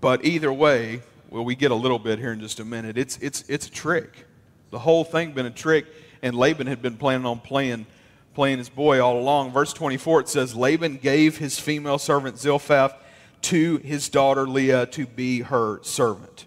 But 0.02 0.26
either 0.26 0.52
way, 0.52 1.02
well, 1.30 1.46
we 1.46 1.56
get 1.56 1.72
a 1.72 1.76
little 1.76 2.00
bit 2.00 2.20
here 2.20 2.34
in 2.34 2.40
just 2.40 2.60
a 2.60 2.66
minute. 2.66 2.98
It's, 2.98 3.18
it's, 3.18 3.44
it's 3.48 3.68
a 3.68 3.72
trick. 3.72 4.26
The 4.72 4.80
whole 4.80 5.04
thing 5.04 5.32
been 5.34 5.46
a 5.46 5.52
trick, 5.52 5.86
and 6.22 6.36
Laban 6.36 6.68
had 6.68 6.82
been 6.82 6.98
planning 6.98 7.26
on 7.26 7.40
playing 7.40 7.86
playing 8.34 8.58
his 8.58 8.70
boy 8.70 9.04
all 9.04 9.20
along. 9.20 9.52
Verse 9.52 9.74
24, 9.74 10.22
it 10.22 10.30
says, 10.30 10.56
Laban 10.56 10.98
gave 10.98 11.38
his 11.38 11.60
female 11.60 11.98
servant 11.98 12.38
Zilpah 12.38 12.96
to 13.42 13.78
his 13.78 14.10
daughter 14.10 14.48
Leah 14.48 14.86
to 14.88 15.06
be 15.06 15.42
her 15.42 15.80
servant. 15.84 16.46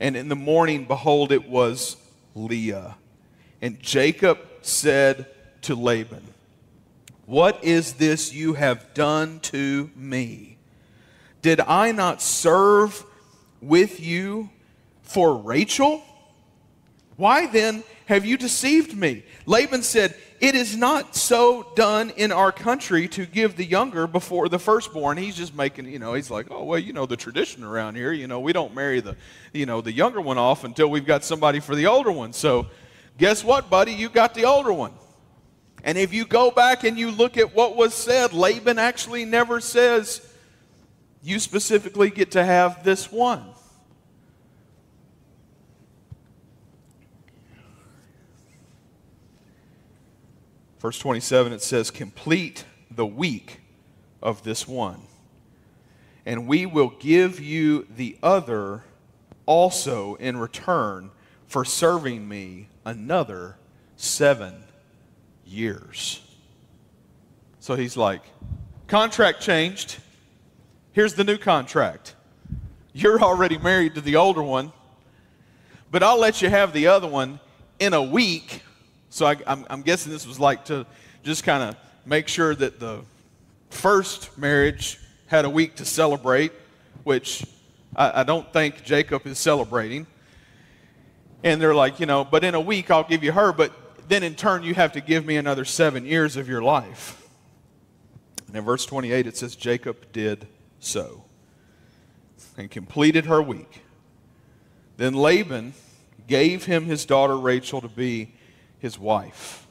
And 0.00 0.16
in 0.16 0.28
the 0.28 0.36
morning, 0.36 0.86
behold, 0.86 1.30
it 1.30 1.48
was 1.48 1.96
Leah. 2.34 2.96
And 3.60 3.78
Jacob 3.80 4.38
said 4.62 5.26
to 5.62 5.74
Laban, 5.74 6.24
What 7.26 7.62
is 7.62 7.94
this 7.94 8.32
you 8.32 8.54
have 8.54 8.94
done 8.94 9.40
to 9.40 9.90
me? 9.94 10.56
Did 11.42 11.60
I 11.60 11.92
not 11.92 12.22
serve 12.22 13.04
with 13.60 14.00
you 14.00 14.50
for 15.02 15.36
Rachel? 15.36 16.02
Why 17.16 17.46
then 17.46 17.84
have 18.06 18.24
you 18.24 18.38
deceived 18.38 18.96
me? 18.96 19.24
Laban 19.44 19.82
said, 19.82 20.14
It 20.40 20.54
is 20.54 20.74
not 20.74 21.14
so 21.14 21.70
done 21.76 22.10
in 22.16 22.32
our 22.32 22.50
country 22.50 23.06
to 23.08 23.26
give 23.26 23.56
the 23.56 23.64
younger 23.64 24.06
before 24.06 24.48
the 24.48 24.58
firstborn. 24.58 25.18
He's 25.18 25.36
just 25.36 25.54
making, 25.54 25.84
you 25.84 25.98
know, 25.98 26.14
he's 26.14 26.30
like, 26.30 26.46
Oh, 26.50 26.64
well, 26.64 26.78
you 26.78 26.94
know, 26.94 27.04
the 27.04 27.16
tradition 27.16 27.62
around 27.62 27.96
here, 27.96 28.10
you 28.10 28.26
know, 28.26 28.40
we 28.40 28.54
don't 28.54 28.74
marry 28.74 29.00
the, 29.00 29.16
you 29.52 29.66
know, 29.66 29.82
the 29.82 29.92
younger 29.92 30.20
one 30.20 30.38
off 30.38 30.64
until 30.64 30.88
we've 30.88 31.04
got 31.04 31.24
somebody 31.24 31.60
for 31.60 31.76
the 31.76 31.86
older 31.86 32.10
one. 32.10 32.32
So 32.32 32.68
guess 33.18 33.44
what, 33.44 33.68
buddy? 33.68 33.92
You 33.92 34.08
got 34.08 34.32
the 34.32 34.46
older 34.46 34.72
one. 34.72 34.94
And 35.84 35.98
if 35.98 36.14
you 36.14 36.24
go 36.24 36.50
back 36.50 36.84
and 36.84 36.98
you 36.98 37.10
look 37.10 37.36
at 37.36 37.54
what 37.54 37.76
was 37.76 37.92
said, 37.92 38.32
Laban 38.32 38.78
actually 38.78 39.26
never 39.26 39.60
says, 39.60 40.26
You 41.22 41.38
specifically 41.38 42.08
get 42.08 42.30
to 42.30 42.42
have 42.42 42.82
this 42.82 43.12
one. 43.12 43.44
Verse 50.80 50.98
27, 50.98 51.52
it 51.52 51.62
says, 51.62 51.90
Complete 51.90 52.64
the 52.90 53.06
week 53.06 53.60
of 54.22 54.42
this 54.42 54.66
one, 54.66 55.02
and 56.26 56.48
we 56.48 56.66
will 56.66 56.88
give 56.98 57.38
you 57.38 57.86
the 57.94 58.16
other 58.22 58.82
also 59.44 60.14
in 60.14 60.38
return 60.38 61.10
for 61.46 61.64
serving 61.64 62.26
me 62.26 62.68
another 62.84 63.56
seven 63.96 64.64
years. 65.44 66.22
So 67.60 67.76
he's 67.76 67.96
like, 67.96 68.22
Contract 68.86 69.40
changed. 69.40 69.98
Here's 70.92 71.14
the 71.14 71.22
new 71.22 71.38
contract. 71.38 72.16
You're 72.92 73.20
already 73.20 73.56
married 73.58 73.94
to 73.94 74.00
the 74.00 74.16
older 74.16 74.42
one, 74.42 74.72
but 75.90 76.02
I'll 76.02 76.18
let 76.18 76.42
you 76.42 76.48
have 76.48 76.72
the 76.72 76.88
other 76.88 77.06
one 77.06 77.38
in 77.78 77.92
a 77.92 78.02
week, 78.02 78.62
so 79.10 79.26
I, 79.26 79.36
I'm, 79.46 79.66
I'm 79.68 79.82
guessing 79.82 80.12
this 80.12 80.26
was 80.26 80.40
like 80.40 80.64
to 80.66 80.86
just 81.22 81.44
kind 81.44 81.62
of 81.62 81.76
make 82.06 82.28
sure 82.28 82.54
that 82.54 82.80
the 82.80 83.00
first 83.68 84.38
marriage 84.38 84.98
had 85.26 85.44
a 85.44 85.50
week 85.50 85.76
to 85.76 85.84
celebrate, 85.84 86.52
which 87.02 87.44
I, 87.94 88.20
I 88.20 88.22
don't 88.22 88.50
think 88.52 88.84
Jacob 88.84 89.26
is 89.26 89.38
celebrating. 89.38 90.06
And 91.42 91.60
they're 91.60 91.74
like, 91.74 92.00
you 92.00 92.06
know, 92.06 92.24
but 92.24 92.44
in 92.44 92.54
a 92.54 92.60
week 92.60 92.90
I'll 92.90 93.04
give 93.04 93.24
you 93.24 93.32
her, 93.32 93.52
but 93.52 93.72
then 94.08 94.22
in 94.22 94.34
turn 94.36 94.62
you 94.62 94.74
have 94.74 94.92
to 94.92 95.00
give 95.00 95.26
me 95.26 95.36
another 95.36 95.64
seven 95.64 96.06
years 96.06 96.36
of 96.36 96.48
your 96.48 96.62
life. 96.62 97.28
And 98.46 98.56
in 98.56 98.64
verse 98.64 98.86
28 98.86 99.26
it 99.26 99.36
says, 99.36 99.56
Jacob 99.56 100.12
did 100.12 100.46
so 100.78 101.24
and 102.56 102.70
completed 102.70 103.26
her 103.26 103.42
week. 103.42 103.82
Then 104.96 105.14
Laban 105.14 105.74
gave 106.28 106.66
him 106.66 106.84
his 106.84 107.04
daughter 107.04 107.36
Rachel 107.36 107.80
to 107.80 107.88
be 107.88 108.34
his 108.80 108.98
wife. 108.98 109.66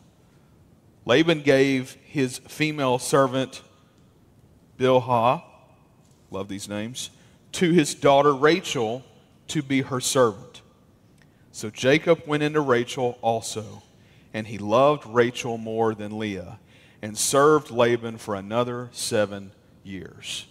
Laban 1.05 1.41
gave 1.41 1.97
his 2.05 2.37
female 2.37 2.99
servant 2.99 3.61
Bilhah, 4.77 5.43
love 6.31 6.47
these 6.47 6.69
names, 6.69 7.09
to 7.53 7.71
his 7.71 7.95
daughter 7.95 8.33
Rachel 8.33 9.03
to 9.47 9.61
be 9.61 9.81
her 9.81 9.99
servant. 9.99 10.61
So 11.51 11.69
Jacob 11.69 12.21
went 12.25 12.43
into 12.43 12.61
Rachel 12.61 13.17
also, 13.21 13.83
and 14.33 14.47
he 14.47 14.57
loved 14.57 15.05
Rachel 15.05 15.57
more 15.57 15.93
than 15.95 16.17
Leah, 16.17 16.59
and 17.01 17.17
served 17.17 17.71
Laban 17.71 18.17
for 18.17 18.35
another 18.35 18.89
seven 18.91 19.51
years. 19.83 20.45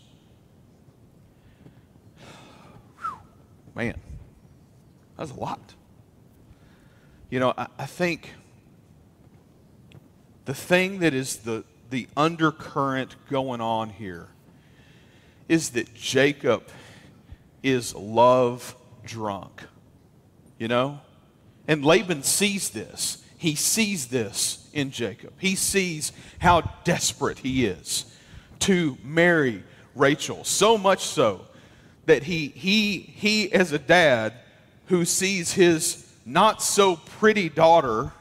Man, 3.75 3.99
that's 5.17 5.31
a 5.31 5.35
lot. 5.35 5.75
You 7.31 7.41
know, 7.41 7.55
I, 7.57 7.69
I 7.79 7.87
think 7.87 8.33
the 10.49 10.55
thing 10.55 11.01
that 11.01 11.13
is 11.13 11.37
the, 11.41 11.63
the 11.91 12.09
undercurrent 12.17 13.15
going 13.29 13.61
on 13.61 13.91
here 13.91 14.29
is 15.47 15.69
that 15.71 15.93
Jacob 15.93 16.63
is 17.63 17.95
love 17.95 18.75
drunk. 19.05 19.63
You 20.59 20.69
know? 20.69 21.01
And 21.67 21.85
Laban 21.85 22.23
sees 22.23 22.71
this. 22.71 23.23
He 23.37 23.57
sees 23.57 24.07
this 24.07 24.71
in 24.73 24.91
Jacob. 24.91 25.35
He 25.37 25.55
sees 25.55 26.13
how 26.39 26.63
desperate 26.83 27.41
he 27.41 27.67
is 27.67 28.07
to 28.61 28.97
marry 29.05 29.63
Rachel. 29.95 30.45
So 30.45 30.79
much 30.79 31.05
so 31.05 31.45
that 32.07 32.23
he, 32.23 32.49
he, 32.49 33.01
he 33.01 33.53
as 33.53 33.73
a 33.73 33.79
dad 33.79 34.33
who 34.87 35.05
sees 35.05 35.53
his 35.53 36.11
not 36.25 36.63
so 36.63 36.97
pretty 36.97 37.51
daughter 37.51 38.13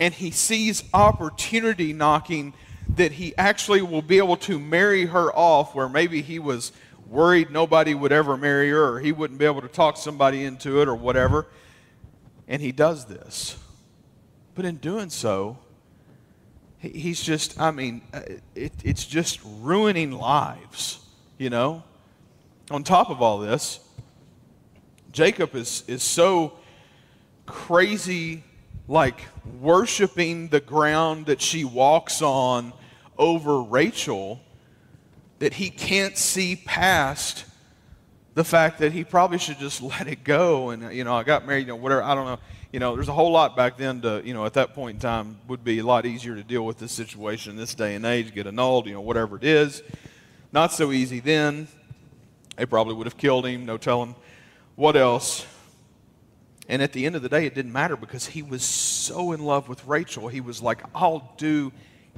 and 0.00 0.12
he 0.12 0.30
sees 0.30 0.84
opportunity 0.92 1.92
knocking 1.92 2.54
that 2.96 3.12
he 3.12 3.36
actually 3.36 3.82
will 3.82 4.02
be 4.02 4.18
able 4.18 4.36
to 4.36 4.58
marry 4.58 5.06
her 5.06 5.32
off 5.34 5.74
where 5.74 5.88
maybe 5.88 6.22
he 6.22 6.38
was 6.38 6.72
worried 7.06 7.50
nobody 7.50 7.94
would 7.94 8.12
ever 8.12 8.36
marry 8.36 8.70
her 8.70 8.94
or 8.94 9.00
he 9.00 9.12
wouldn't 9.12 9.38
be 9.38 9.44
able 9.44 9.62
to 9.62 9.68
talk 9.68 9.96
somebody 9.96 10.44
into 10.44 10.80
it 10.82 10.88
or 10.88 10.94
whatever. 10.94 11.46
And 12.46 12.60
he 12.60 12.72
does 12.72 13.06
this. 13.06 13.56
But 14.54 14.64
in 14.64 14.76
doing 14.76 15.10
so, 15.10 15.58
he's 16.78 17.22
just, 17.22 17.58
I 17.60 17.70
mean, 17.70 18.02
uh, 18.12 18.20
it, 18.54 18.72
it's 18.84 19.06
just 19.06 19.40
ruining 19.44 20.12
lives, 20.12 20.98
you 21.38 21.50
know? 21.50 21.82
on 22.70 22.82
top 22.82 23.10
of 23.10 23.20
all 23.20 23.38
this, 23.38 23.80
Jacob 25.12 25.54
is, 25.54 25.84
is 25.86 26.02
so 26.02 26.54
crazy, 27.46 28.42
like 28.86 29.20
worshiping 29.60 30.48
the 30.48 30.60
ground 30.60 31.26
that 31.26 31.40
she 31.40 31.64
walks 31.64 32.20
on 32.22 32.72
over 33.16 33.62
Rachel, 33.62 34.40
that 35.38 35.54
he 35.54 35.70
can't 35.70 36.16
see 36.16 36.56
past 36.56 37.44
the 38.34 38.44
fact 38.44 38.78
that 38.80 38.92
he 38.92 39.04
probably 39.04 39.38
should 39.38 39.58
just 39.58 39.82
let 39.82 40.06
it 40.06 40.24
go. 40.24 40.70
And, 40.70 40.94
you 40.94 41.04
know, 41.04 41.14
I 41.14 41.22
got 41.22 41.46
married, 41.46 41.62
you 41.62 41.68
know, 41.68 41.76
whatever, 41.76 42.02
I 42.02 42.14
don't 42.14 42.26
know. 42.26 42.38
You 42.72 42.80
know, 42.80 42.96
there's 42.96 43.08
a 43.08 43.12
whole 43.12 43.30
lot 43.30 43.56
back 43.56 43.76
then 43.76 44.00
to, 44.00 44.20
you 44.24 44.34
know, 44.34 44.44
at 44.46 44.54
that 44.54 44.74
point 44.74 44.96
in 44.96 45.00
time 45.00 45.38
would 45.46 45.62
be 45.62 45.78
a 45.78 45.84
lot 45.84 46.06
easier 46.06 46.34
to 46.34 46.42
deal 46.42 46.66
with 46.66 46.78
this 46.78 46.90
situation 46.90 47.52
in 47.52 47.56
this 47.56 47.72
day 47.72 47.94
and 47.94 48.04
age, 48.04 48.34
get 48.34 48.48
annulled, 48.48 48.86
you 48.86 48.94
know, 48.94 49.00
whatever 49.00 49.36
it 49.36 49.44
is. 49.44 49.80
Not 50.50 50.72
so 50.72 50.90
easy 50.90 51.20
then. 51.20 51.68
They 52.56 52.66
probably 52.66 52.94
would 52.94 53.06
have 53.06 53.16
killed 53.16 53.46
him, 53.46 53.64
no 53.64 53.76
telling 53.76 54.16
what 54.74 54.96
else. 54.96 55.46
And 56.68 56.80
at 56.80 56.92
the 56.92 57.04
end 57.04 57.14
of 57.14 57.22
the 57.22 57.28
day, 57.28 57.46
it 57.46 57.54
didn't 57.54 57.72
matter 57.72 57.96
because 57.96 58.26
he 58.26 58.42
was 58.42 58.62
so 58.62 59.32
in 59.32 59.44
love 59.44 59.68
with 59.68 59.84
Rachel. 59.86 60.28
He 60.28 60.40
was 60.40 60.62
like, 60.62 60.82
I'll 60.94 61.34
do 61.36 61.72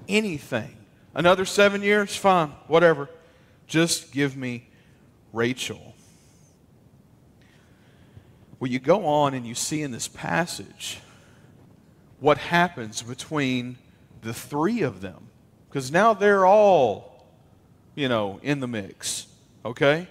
anything. 0.09 0.77
Another 1.15 1.45
seven 1.45 1.83
years? 1.83 2.15
Fine, 2.15 2.51
whatever. 2.69 3.09
Just 3.67 4.13
give 4.13 4.37
me 4.37 4.69
Rachel. 5.33 5.95
Well, 8.61 8.71
you 8.71 8.79
go 8.79 9.05
on 9.07 9.35
and 9.35 9.47
you 9.47 9.55
see 9.55 9.83
in 9.83 9.91
this 9.91 10.09
passage 10.09 11.01
what 12.21 12.39
happens 12.39 13.03
between 13.03 13.77
the 14.23 14.33
three 14.33 14.83
of 14.83 15.01
them. 15.01 15.29
Because 15.69 15.91
now 15.91 16.15
they're 16.15 16.47
all, 16.47 17.27
you 17.95 18.09
know, 18.09 18.41
in 18.43 18.61
the 18.61 18.67
mix. 18.67 19.27
Okay? 19.65 20.09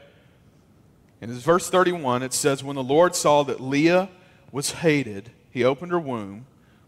And 1.21 1.31
in 1.31 1.37
verse 1.37 1.69
31, 1.69 2.21
it 2.21 2.33
says, 2.33 2.63
When 2.63 2.75
the 2.75 2.83
Lord 2.83 3.15
saw 3.15 3.43
that 3.43 3.59
Leah 3.59 4.09
was 4.51 4.71
hated, 4.71 5.31
he 5.51 5.63
opened 5.63 5.91
her 5.91 5.99
womb, 5.99 6.45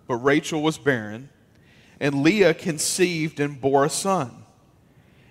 but 0.07 0.15
Rachel 0.15 0.61
was 0.61 0.77
barren. 0.77 1.29
And 1.99 2.21
Leah 2.21 2.53
conceived 2.53 3.39
and 3.39 3.59
bore 3.59 3.85
a 3.85 3.89
son. 3.89 4.43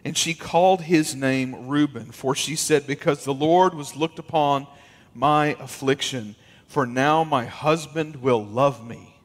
And 0.04 0.16
she 0.16 0.34
called 0.34 0.82
his 0.82 1.14
name 1.14 1.68
Reuben, 1.68 2.12
for 2.12 2.34
she 2.34 2.56
said, 2.56 2.86
Because 2.86 3.24
the 3.24 3.34
Lord 3.34 3.74
was 3.74 3.96
looked 3.96 4.18
upon 4.18 4.66
my 5.14 5.56
affliction, 5.60 6.34
for 6.66 6.86
now 6.86 7.24
my 7.24 7.44
husband 7.44 8.16
will 8.16 8.44
love 8.44 8.86
me. 8.86 9.16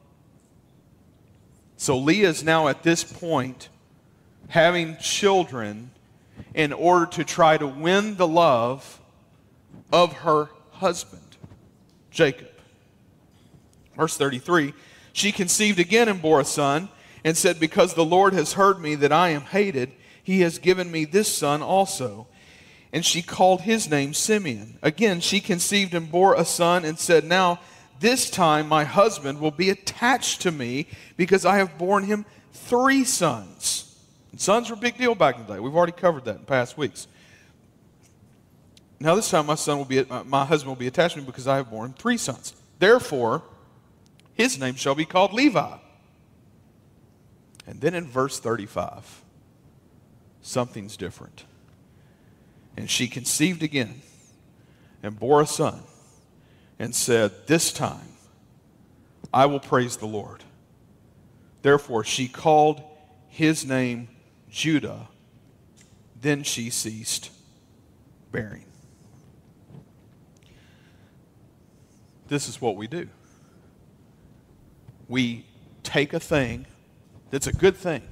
So 1.76 1.98
Leah 1.98 2.28
is 2.28 2.44
now 2.44 2.68
at 2.68 2.84
this 2.84 3.02
point 3.02 3.68
having 4.48 4.96
children 4.98 5.90
in 6.54 6.72
order 6.72 7.06
to 7.06 7.24
try 7.24 7.58
to 7.58 7.66
win 7.66 8.16
the 8.16 8.28
love 8.28 9.00
of 9.92 10.12
her 10.12 10.50
husband, 10.70 11.36
Jacob. 12.10 12.51
Verse 13.96 14.16
33 14.16 14.74
She 15.12 15.32
conceived 15.32 15.78
again 15.78 16.08
and 16.08 16.22
bore 16.22 16.40
a 16.40 16.44
son, 16.44 16.88
and 17.24 17.36
said, 17.36 17.60
Because 17.60 17.94
the 17.94 18.04
Lord 18.04 18.32
has 18.32 18.54
heard 18.54 18.80
me 18.80 18.94
that 18.96 19.12
I 19.12 19.30
am 19.30 19.42
hated, 19.42 19.92
he 20.22 20.40
has 20.40 20.58
given 20.58 20.90
me 20.90 21.04
this 21.04 21.34
son 21.34 21.62
also. 21.62 22.26
And 22.92 23.06
she 23.06 23.22
called 23.22 23.62
his 23.62 23.88
name 23.88 24.12
Simeon. 24.12 24.78
Again, 24.82 25.20
she 25.20 25.40
conceived 25.40 25.94
and 25.94 26.10
bore 26.10 26.34
a 26.34 26.44
son, 26.44 26.84
and 26.84 26.98
said, 26.98 27.24
Now 27.24 27.60
this 28.00 28.28
time 28.30 28.68
my 28.68 28.84
husband 28.84 29.40
will 29.40 29.50
be 29.50 29.70
attached 29.70 30.42
to 30.42 30.50
me, 30.50 30.86
because 31.16 31.46
I 31.46 31.56
have 31.56 31.78
borne 31.78 32.04
him 32.04 32.24
three 32.52 33.04
sons. 33.04 33.96
And 34.32 34.40
sons 34.40 34.70
were 34.70 34.74
a 34.74 34.78
big 34.78 34.98
deal 34.98 35.14
back 35.14 35.36
in 35.36 35.46
the 35.46 35.54
day. 35.54 35.60
We've 35.60 35.74
already 35.74 35.92
covered 35.92 36.24
that 36.24 36.36
in 36.36 36.44
past 36.44 36.76
weeks. 36.76 37.06
Now 38.98 39.14
this 39.16 39.30
time 39.30 39.46
my 39.46 39.56
son 39.56 39.78
will 39.78 39.84
be 39.84 39.98
uh, 39.98 40.22
my 40.24 40.44
husband 40.44 40.68
will 40.68 40.78
be 40.78 40.86
attached 40.86 41.14
to 41.14 41.20
me 41.20 41.26
because 41.26 41.48
I 41.48 41.56
have 41.56 41.70
borne 41.70 41.92
three 41.92 42.16
sons. 42.16 42.54
Therefore, 42.78 43.42
his 44.34 44.58
name 44.58 44.74
shall 44.74 44.94
be 44.94 45.04
called 45.04 45.32
Levi. 45.32 45.76
And 47.66 47.80
then 47.80 47.94
in 47.94 48.06
verse 48.06 48.40
35, 48.40 49.22
something's 50.40 50.96
different. 50.96 51.44
And 52.76 52.90
she 52.90 53.06
conceived 53.06 53.62
again 53.62 54.02
and 55.02 55.18
bore 55.18 55.40
a 55.40 55.46
son 55.46 55.82
and 56.78 56.94
said, 56.94 57.32
This 57.46 57.72
time 57.72 58.08
I 59.32 59.46
will 59.46 59.60
praise 59.60 59.96
the 59.96 60.06
Lord. 60.06 60.42
Therefore, 61.62 62.02
she 62.02 62.26
called 62.26 62.82
his 63.28 63.64
name 63.64 64.08
Judah. 64.50 65.08
Then 66.20 66.42
she 66.42 66.70
ceased 66.70 67.30
bearing. 68.32 68.64
this 72.32 72.48
is 72.48 72.62
what 72.62 72.76
we 72.76 72.86
do. 72.86 73.08
We 75.08 75.46
take 75.82 76.12
a 76.12 76.20
thing 76.20 76.66
that's 77.30 77.46
a 77.46 77.52
good 77.52 77.76
thing. 77.76 78.02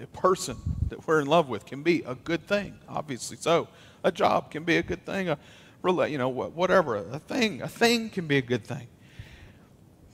A 0.00 0.06
person 0.06 0.56
that 0.88 1.06
we're 1.06 1.20
in 1.20 1.26
love 1.26 1.48
with 1.48 1.66
can 1.66 1.82
be 1.82 2.02
a 2.06 2.14
good 2.14 2.46
thing, 2.46 2.78
obviously. 2.88 3.36
So, 3.36 3.68
a 4.04 4.12
job 4.12 4.50
can 4.50 4.64
be 4.64 4.76
a 4.76 4.82
good 4.82 5.04
thing. 5.04 5.28
A 5.28 5.38
you 5.84 6.18
know, 6.18 6.28
whatever. 6.28 6.96
A 6.96 7.18
thing, 7.18 7.60
a 7.60 7.68
thing 7.68 8.08
can 8.08 8.26
be 8.26 8.38
a 8.38 8.42
good 8.42 8.64
thing. 8.64 8.86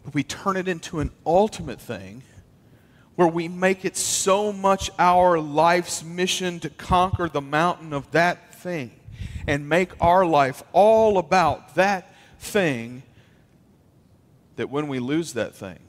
But 0.04 0.14
we 0.14 0.22
turn 0.22 0.57
it 0.57 0.66
into 0.66 1.00
an 1.00 1.11
ultimate 1.26 1.81
thing 1.81 2.22
where 3.16 3.28
we 3.28 3.48
make 3.48 3.85
it 3.85 3.96
so 3.96 4.52
much 4.52 4.90
our 4.98 5.38
life's 5.38 6.04
mission 6.04 6.61
to 6.61 6.70
conquer 6.70 7.28
the 7.28 7.40
mountain 7.40 7.92
of 7.92 8.11
that 8.12 8.54
thing 8.54 8.92
and 9.46 9.68
make 9.68 9.90
our 10.00 10.24
life 10.24 10.62
all 10.72 11.18
about 11.18 11.74
that 11.74 12.14
thing 12.38 13.02
that 14.57 14.70
when 14.70 14.88
we 14.88 15.00
lose 15.00 15.33
that 15.35 15.54
thing 15.54 15.81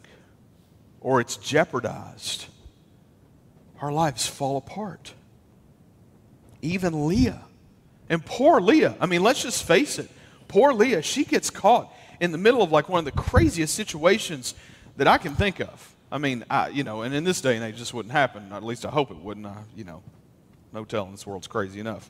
or 1.01 1.21
it's 1.21 1.37
jeopardized, 1.37 2.45
our 3.81 3.91
lives 3.91 4.27
fall 4.27 4.57
apart. 4.57 5.13
Even 6.61 7.07
Leah. 7.07 7.41
And 8.09 8.25
poor 8.25 8.59
Leah, 8.59 8.95
I 8.99 9.05
mean, 9.05 9.21
let's 9.21 9.41
just 9.41 9.63
face 9.63 9.99
it. 9.99 10.09
Poor 10.47 10.73
Leah, 10.73 11.01
she 11.01 11.23
gets 11.23 11.49
caught 11.49 11.93
in 12.19 12.31
the 12.31 12.37
middle 12.37 12.61
of 12.61 12.71
like 12.71 12.89
one 12.89 12.99
of 12.99 13.05
the 13.05 13.11
craziest 13.11 13.73
situations 13.73 14.55
that 14.97 15.07
I 15.07 15.17
can 15.17 15.35
think 15.35 15.59
of. 15.59 15.95
I 16.11 16.17
mean, 16.17 16.43
I, 16.49 16.69
you 16.69 16.83
know, 16.83 17.03
and 17.03 17.13
in 17.13 17.23
this 17.23 17.39
day 17.39 17.55
and 17.55 17.63
age, 17.63 17.77
this 17.77 17.93
wouldn't 17.93 18.11
happen. 18.11 18.51
At 18.51 18.63
least 18.63 18.85
I 18.85 18.89
hope 18.89 19.11
it 19.11 19.17
wouldn't. 19.17 19.45
I, 19.45 19.57
you 19.75 19.83
know, 19.83 20.01
no 20.73 20.83
telling 20.83 21.11
this 21.11 21.25
world's 21.25 21.47
crazy 21.47 21.79
enough. 21.79 22.09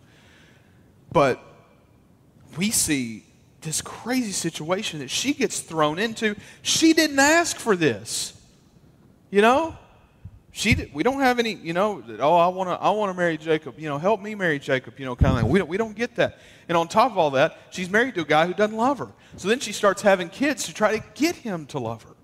But 1.12 1.44
we 2.58 2.72
see 2.72 3.26
this 3.62 3.82
crazy 3.82 4.32
situation 4.32 5.00
that 5.00 5.10
she 5.10 5.34
gets 5.34 5.60
thrown 5.60 6.00
into. 6.00 6.36
She 6.62 6.94
didn't 6.94 7.20
ask 7.20 7.58
for 7.58 7.76
this. 7.76 8.39
You 9.30 9.42
know? 9.42 9.78
She 10.52 10.90
we 10.94 11.04
don't 11.04 11.20
have 11.20 11.38
any, 11.38 11.54
you 11.54 11.74
know, 11.74 12.04
oh, 12.20 12.36
I 12.36 12.48
want 12.48 12.70
to 12.70 12.74
I 12.74 12.90
want 12.90 13.12
to 13.12 13.18
marry 13.18 13.38
Jacob. 13.38 13.78
You 13.78 13.88
know, 13.88 14.00
help 14.00 14.20
me 14.20 14.34
marry 14.34 14.58
Jacob, 14.58 15.00
you 15.00 15.06
know, 15.06 15.16
kind 15.16 15.36
of 15.36 15.44
thing. 15.44 15.52
We 15.52 15.60
don't, 15.60 15.70
we 15.70 15.78
don't 15.78 15.96
get 15.96 16.16
that. 16.16 16.40
And 16.68 16.76
on 16.76 16.88
top 16.88 17.12
of 17.12 17.18
all 17.20 17.30
that, 17.32 17.56
she's 17.70 17.90
married 17.90 18.16
to 18.16 18.22
a 18.22 18.26
guy 18.26 18.48
who 18.48 18.56
doesn't 18.56 18.76
love 18.76 18.98
her. 18.98 19.10
So 19.38 19.48
then 19.48 19.60
she 19.60 19.72
starts 19.72 20.02
having 20.02 20.28
kids 20.28 20.66
to 20.66 20.74
try 20.74 20.98
to 20.98 21.06
get 21.14 21.36
him 21.36 21.68
to 21.68 21.80
love 21.80 22.02
her. 22.04 22.16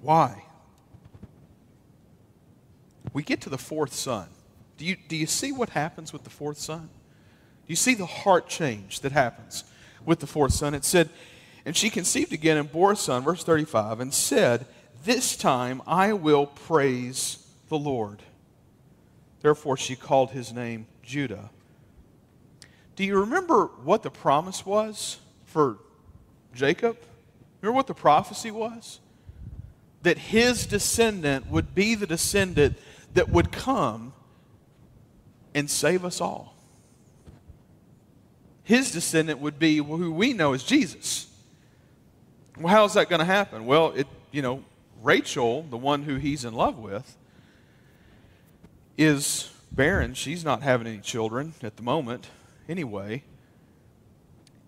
Why? 0.00 0.44
We 3.12 3.22
get 3.22 3.40
to 3.42 3.50
the 3.50 3.58
fourth 3.58 3.94
son. 3.94 4.28
Do 4.76 4.84
you, 4.84 4.96
do 5.06 5.16
you 5.16 5.26
see 5.26 5.52
what 5.52 5.70
happens 5.70 6.12
with 6.12 6.24
the 6.24 6.30
fourth 6.30 6.58
son? 6.58 6.90
Do 7.66 7.68
you 7.68 7.76
see 7.76 7.94
the 7.94 8.06
heart 8.06 8.48
change 8.48 9.00
that 9.00 9.12
happens 9.12 9.64
with 10.04 10.18
the 10.18 10.26
fourth 10.26 10.52
son? 10.52 10.74
It 10.74 10.84
said, 10.84 11.10
And 11.64 11.76
she 11.76 11.90
conceived 11.90 12.32
again 12.32 12.56
and 12.56 12.70
bore 12.70 12.92
a 12.92 12.96
son, 12.96 13.22
verse 13.22 13.44
35, 13.44 14.00
and 14.00 14.12
said, 14.12 14.66
This 15.04 15.36
time 15.36 15.80
I 15.86 16.12
will 16.12 16.46
praise 16.46 17.46
the 17.68 17.78
Lord. 17.78 18.22
Therefore 19.40 19.76
she 19.76 19.96
called 19.96 20.30
his 20.30 20.52
name 20.52 20.86
Judah. 21.02 21.50
Do 22.96 23.04
you 23.04 23.18
remember 23.20 23.66
what 23.82 24.02
the 24.02 24.10
promise 24.10 24.66
was 24.66 25.18
for 25.46 25.78
Jacob? 26.54 26.98
Remember 27.60 27.76
what 27.76 27.86
the 27.86 27.94
prophecy 27.94 28.50
was? 28.50 29.00
That 30.02 30.18
his 30.18 30.66
descendant 30.66 31.48
would 31.48 31.74
be 31.74 31.94
the 31.94 32.06
descendant 32.06 32.76
that 33.14 33.28
would 33.28 33.52
come 33.52 34.12
and 35.54 35.70
save 35.70 36.04
us 36.04 36.20
all. 36.20 36.56
His 38.64 38.90
descendant 38.90 39.40
would 39.40 39.58
be 39.58 39.78
who 39.78 40.12
we 40.12 40.32
know 40.32 40.52
as 40.52 40.62
Jesus. 40.62 41.31
Well, 42.58 42.72
how 42.72 42.84
is 42.84 42.94
that 42.94 43.08
going 43.08 43.20
to 43.20 43.24
happen? 43.24 43.64
Well, 43.64 43.92
it, 43.92 44.06
you 44.30 44.42
know, 44.42 44.62
Rachel, 45.02 45.62
the 45.62 45.78
one 45.78 46.02
who 46.02 46.16
he's 46.16 46.44
in 46.44 46.52
love 46.52 46.78
with, 46.78 47.16
is 48.98 49.50
barren. 49.70 50.14
She's 50.14 50.44
not 50.44 50.62
having 50.62 50.86
any 50.86 50.98
children 50.98 51.54
at 51.62 51.76
the 51.76 51.82
moment, 51.82 52.28
anyway. 52.68 53.22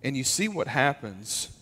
And 0.02 0.16
you 0.16 0.24
see 0.24 0.48
what 0.48 0.66
happens. 0.66 1.56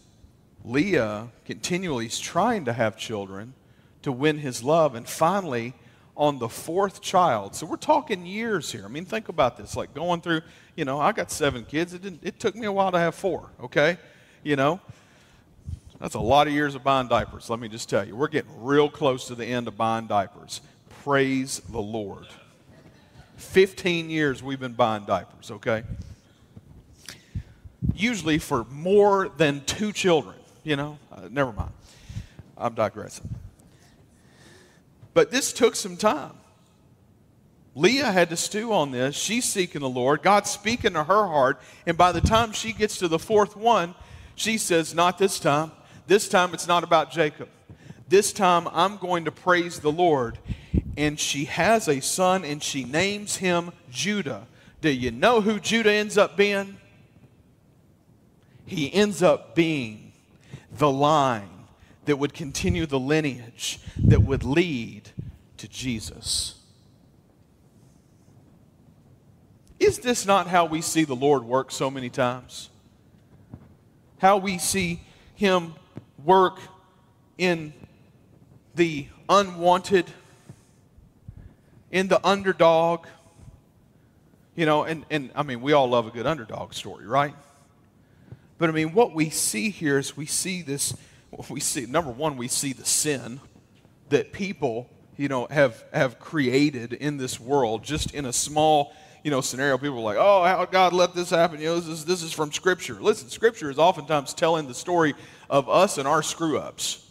Leah 0.65 1.29
continually 1.45 2.07
is 2.07 2.21
trying 2.21 2.65
to 2.67 2.73
have 2.73 2.97
children 2.97 3.55
to 4.03 4.13
win 4.13 4.39
his 4.39 4.63
love, 4.63 4.95
and 4.95 5.09
finally, 5.09 5.75
on 6.17 6.39
the 6.39 6.49
fourth 6.49 7.01
child. 7.01 7.55
So 7.57 7.67
we're 7.67 7.77
talking 7.77 8.27
years 8.27 8.71
here. 8.71 8.85
I 8.85 8.89
mean, 8.89 9.05
think 9.05 9.29
about 9.29 9.57
this. 9.57 9.77
Like 9.77 9.95
going 9.95 10.21
through, 10.21 10.43
you 10.77 10.85
know, 10.85 11.01
I 11.01 11.13
got 11.13 11.31
seven 11.31 11.65
kids. 11.65 11.95
It, 11.95 12.03
didn't, 12.03 12.21
it 12.23 12.39
took 12.39 12.55
me 12.55 12.67
a 12.67 12.73
while 12.73 12.93
to 12.93 12.99
have 12.99 13.15
four, 13.15 13.51
okay? 13.61 13.97
You 14.43 14.57
know, 14.57 14.81
that's 16.03 16.17
a 16.17 16.21
lot 16.21 16.49
of 16.49 16.53
years 16.53 16.75
of 16.75 16.83
buying 16.83 17.07
diapers, 17.07 17.49
let 17.49 17.61
me 17.61 17.69
just 17.69 17.89
tell 17.89 18.05
you. 18.05 18.17
We're 18.17 18.27
getting 18.27 18.51
real 18.61 18.91
close 18.91 19.29
to 19.29 19.37
the 19.37 19.47
end 19.47 19.69
of 19.69 19.77
buying 19.77 20.09
diapers. 20.09 20.61
Praise 21.05 21.61
the 21.71 21.81
Lord. 21.81 22.27
15 23.37 24.11
years 24.11 24.43
we've 24.43 24.59
been 24.59 24.73
buying 24.73 25.05
diapers, 25.05 25.53
okay? 25.53 25.85
Usually 27.95 28.39
for 28.39 28.65
more 28.65 29.29
than 29.37 29.65
two 29.65 29.93
children, 29.93 30.35
you 30.65 30.75
know? 30.75 30.99
Uh, 31.13 31.29
never 31.31 31.53
mind. 31.53 31.71
I'm 32.59 32.75
digressing. 32.75 33.33
But 35.15 35.31
this 35.31 35.53
took 35.53 35.77
some 35.77 35.97
time. 35.97 36.33
Leah 37.77 38.11
had 38.11 38.29
to 38.31 38.37
stew 38.37 38.73
on 38.73 38.91
this. 38.91 39.15
She's 39.15 39.45
seeking 39.45 39.83
the 39.83 39.89
Lord. 39.89 40.23
God's 40.23 40.51
speaking 40.51 40.95
to 40.95 41.05
her 41.05 41.27
heart. 41.29 41.61
And 41.87 41.97
by 41.97 42.11
the 42.11 42.21
time 42.21 42.51
she 42.51 42.73
gets 42.73 42.99
to 42.99 43.07
the 43.07 43.21
fourth 43.21 43.57
one, 43.57 43.95
she 44.35 44.59
says, 44.59 44.97
Not 44.97 45.17
this 45.19 45.39
time. 45.39 45.71
This 46.07 46.29
time 46.29 46.55
it's 46.55 46.67
not 46.67 46.85
about 46.85 47.11
Jacob. 47.11 47.49
This 48.09 48.33
time 48.33 48.69
I'm 48.73 48.97
going 48.99 49.25
to 49.25 49.33
praise 49.33 49.81
the 49.81 49.93
Lord. 49.93 50.39
And 50.97 51.19
she 51.19 51.47
has 51.47 51.89
a 51.89 52.01
son 52.01 52.45
and 52.45 52.63
she 52.63 52.85
names 52.85 53.37
him 53.37 53.73
Judah. 53.91 54.47
Do 54.81 54.91
you 54.91 55.11
know 55.11 55.41
who 55.41 55.59
Judah 55.61 55.93
ends 55.93 56.19
up 56.19 56.37
being? 56.37 56.77
He 58.67 58.93
ends 58.93 59.23
up 59.23 59.55
being 59.55 60.13
the 60.71 60.91
line 60.91 61.49
that 62.05 62.17
would 62.17 62.35
continue 62.35 62.87
the 62.87 62.99
lineage 62.99 63.79
that 63.97 64.23
would 64.23 64.45
lead 64.45 65.11
to 65.59 65.69
Jesus. 65.69 66.59
Is 69.79 69.99
this 69.99 70.27
not 70.27 70.47
how 70.47 70.65
we 70.65 70.81
see 70.81 71.05
the 71.05 71.17
Lord 71.17 71.45
work 71.45 71.71
so 71.71 71.91
many 71.91 72.09
times? 72.09 72.71
How 74.19 74.37
we 74.37 74.59
see 74.59 75.03
Him 75.35 75.75
work 76.25 76.59
in 77.39 77.73
the 78.75 79.07
unwanted, 79.29 80.07
in 81.91 82.09
the 82.09 82.25
underdog. 82.27 83.07
You 84.55 84.67
know, 84.67 84.85
and, 84.85 85.05
and 85.11 85.31
I 85.35 85.43
mean, 85.43 85.61
we 85.61 85.73
all 85.73 85.89
love 85.89 86.07
a 86.07 86.11
good 86.11 86.27
underdog 86.27 86.75
story, 86.75 87.07
right? 87.07 87.35
But 88.59 88.69
I 88.69 88.73
mean, 88.73 88.93
what 88.93 89.15
we 89.15 89.31
see 89.31 89.71
here 89.71 89.99
is 89.99 90.17
we 90.17 90.27
see 90.27 90.63
this 90.63 90.95
we 91.49 91.61
see 91.61 91.87
number 91.87 92.11
one 92.11 92.37
we 92.37 92.49
see 92.49 92.73
the 92.73 92.85
sin 92.85 93.41
that 94.11 94.33
people 94.33 94.89
you 95.17 95.29
know 95.29 95.47
have 95.51 95.83
have 95.93 96.19
created 96.19 96.93
in 96.93 97.17
this 97.17 97.41
world 97.41 97.83
just 97.83 98.15
in 98.15 98.27
a 98.27 98.33
small 98.33 98.93
you 99.23 99.31
know 99.31 99.41
scenario 99.41 99.79
people 99.79 99.99
are 99.99 100.03
like 100.03 100.17
oh 100.19 100.45
how 100.45 100.65
god 100.65 100.93
let 100.93 101.15
this 101.15 101.31
happen? 101.31 101.61
You 101.61 101.67
know 101.67 101.81
this 101.81 101.89
is, 101.89 102.05
this 102.05 102.23
is 102.23 102.33
from 102.33 102.53
scripture. 102.53 102.95
Listen 102.95 103.29
scripture 103.29 103.71
is 103.71 103.79
oftentimes 103.79 104.35
telling 104.35 104.67
the 104.67 104.75
story 104.75 105.15
of 105.49 105.69
us 105.69 105.99
and 105.99 106.07
our 106.09 106.23
screw 106.23 106.59
ups 106.59 107.09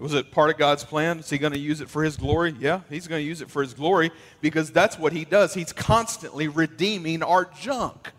was 0.00 0.14
it 0.14 0.30
part 0.30 0.48
of 0.48 0.56
god's 0.56 0.82
plan? 0.82 1.18
Is 1.18 1.28
he 1.28 1.36
going 1.36 1.52
to 1.52 1.58
use 1.58 1.82
it 1.82 1.90
for 1.90 2.02
his 2.02 2.16
glory? 2.16 2.54
Yeah 2.58 2.80
he's 2.88 3.06
going 3.06 3.20
to 3.20 3.26
use 3.26 3.42
it 3.42 3.50
for 3.50 3.62
his 3.62 3.74
glory 3.74 4.10
because 4.40 4.70
that's 4.70 4.98
what 4.98 5.12
he 5.12 5.24
does. 5.24 5.52
He's 5.52 5.72
constantly 5.72 6.48
redeeming 6.48 7.22
our 7.22 7.44
junk. 7.44 8.12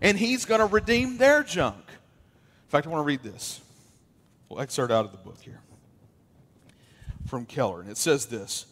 And 0.00 0.16
he's 0.16 0.44
going 0.44 0.60
to 0.60 0.66
redeem 0.66 1.18
their 1.18 1.42
junk. 1.42 1.84
In 1.88 2.70
fact, 2.70 2.86
I 2.86 2.90
want 2.90 3.00
to 3.00 3.06
read 3.06 3.22
this. 3.22 3.60
We'll 4.48 4.60
excerpt 4.60 4.92
out 4.92 5.04
of 5.04 5.12
the 5.12 5.18
book 5.18 5.38
here 5.40 5.60
from 7.26 7.44
Keller. 7.44 7.80
And 7.80 7.90
it 7.90 7.98
says 7.98 8.26
this 8.26 8.66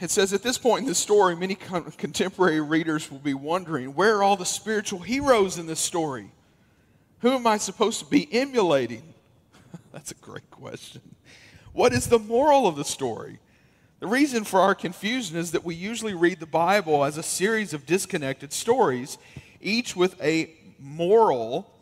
It 0.00 0.10
says, 0.10 0.32
At 0.32 0.42
this 0.42 0.58
point 0.58 0.82
in 0.82 0.88
the 0.88 0.94
story, 0.94 1.34
many 1.34 1.54
contemporary 1.54 2.60
readers 2.60 3.10
will 3.10 3.18
be 3.18 3.34
wondering 3.34 3.94
where 3.94 4.16
are 4.16 4.22
all 4.22 4.36
the 4.36 4.44
spiritual 4.44 5.00
heroes 5.00 5.58
in 5.58 5.66
this 5.66 5.80
story? 5.80 6.30
Who 7.20 7.32
am 7.32 7.46
I 7.46 7.56
supposed 7.56 8.00
to 8.00 8.06
be 8.06 8.28
emulating? 8.32 9.14
That's 9.92 10.10
a 10.10 10.16
great 10.16 10.50
question. 10.50 11.00
What 11.72 11.92
is 11.92 12.08
the 12.08 12.18
moral 12.18 12.66
of 12.66 12.76
the 12.76 12.84
story? 12.84 13.38
The 14.00 14.06
reason 14.06 14.44
for 14.44 14.60
our 14.60 14.74
confusion 14.74 15.38
is 15.38 15.52
that 15.52 15.64
we 15.64 15.74
usually 15.74 16.12
read 16.12 16.40
the 16.40 16.46
Bible 16.46 17.02
as 17.02 17.16
a 17.16 17.22
series 17.22 17.72
of 17.72 17.86
disconnected 17.86 18.52
stories, 18.52 19.16
each 19.62 19.96
with 19.96 20.20
a 20.22 20.50
moral 20.78 21.72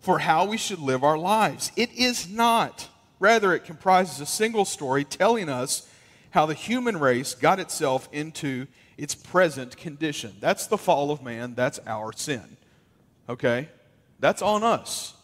for 0.00 0.20
how 0.20 0.44
we 0.44 0.56
should 0.56 0.78
live 0.78 1.02
our 1.02 1.18
lives. 1.18 1.72
It 1.74 1.92
is 1.92 2.28
not. 2.28 2.88
Rather, 3.18 3.52
it 3.52 3.64
comprises 3.64 4.20
a 4.20 4.26
single 4.26 4.64
story 4.64 5.02
telling 5.02 5.48
us 5.48 5.88
how 6.30 6.46
the 6.46 6.54
human 6.54 6.98
race 6.98 7.34
got 7.34 7.58
itself 7.58 8.08
into 8.12 8.66
its 8.96 9.14
present 9.14 9.76
condition. 9.76 10.34
That's 10.40 10.66
the 10.66 10.78
fall 10.78 11.10
of 11.10 11.22
man, 11.22 11.54
that's 11.54 11.80
our 11.86 12.12
sin. 12.12 12.56
Okay? 13.28 13.68
That's 14.20 14.42
on 14.42 14.62
us. 14.62 15.14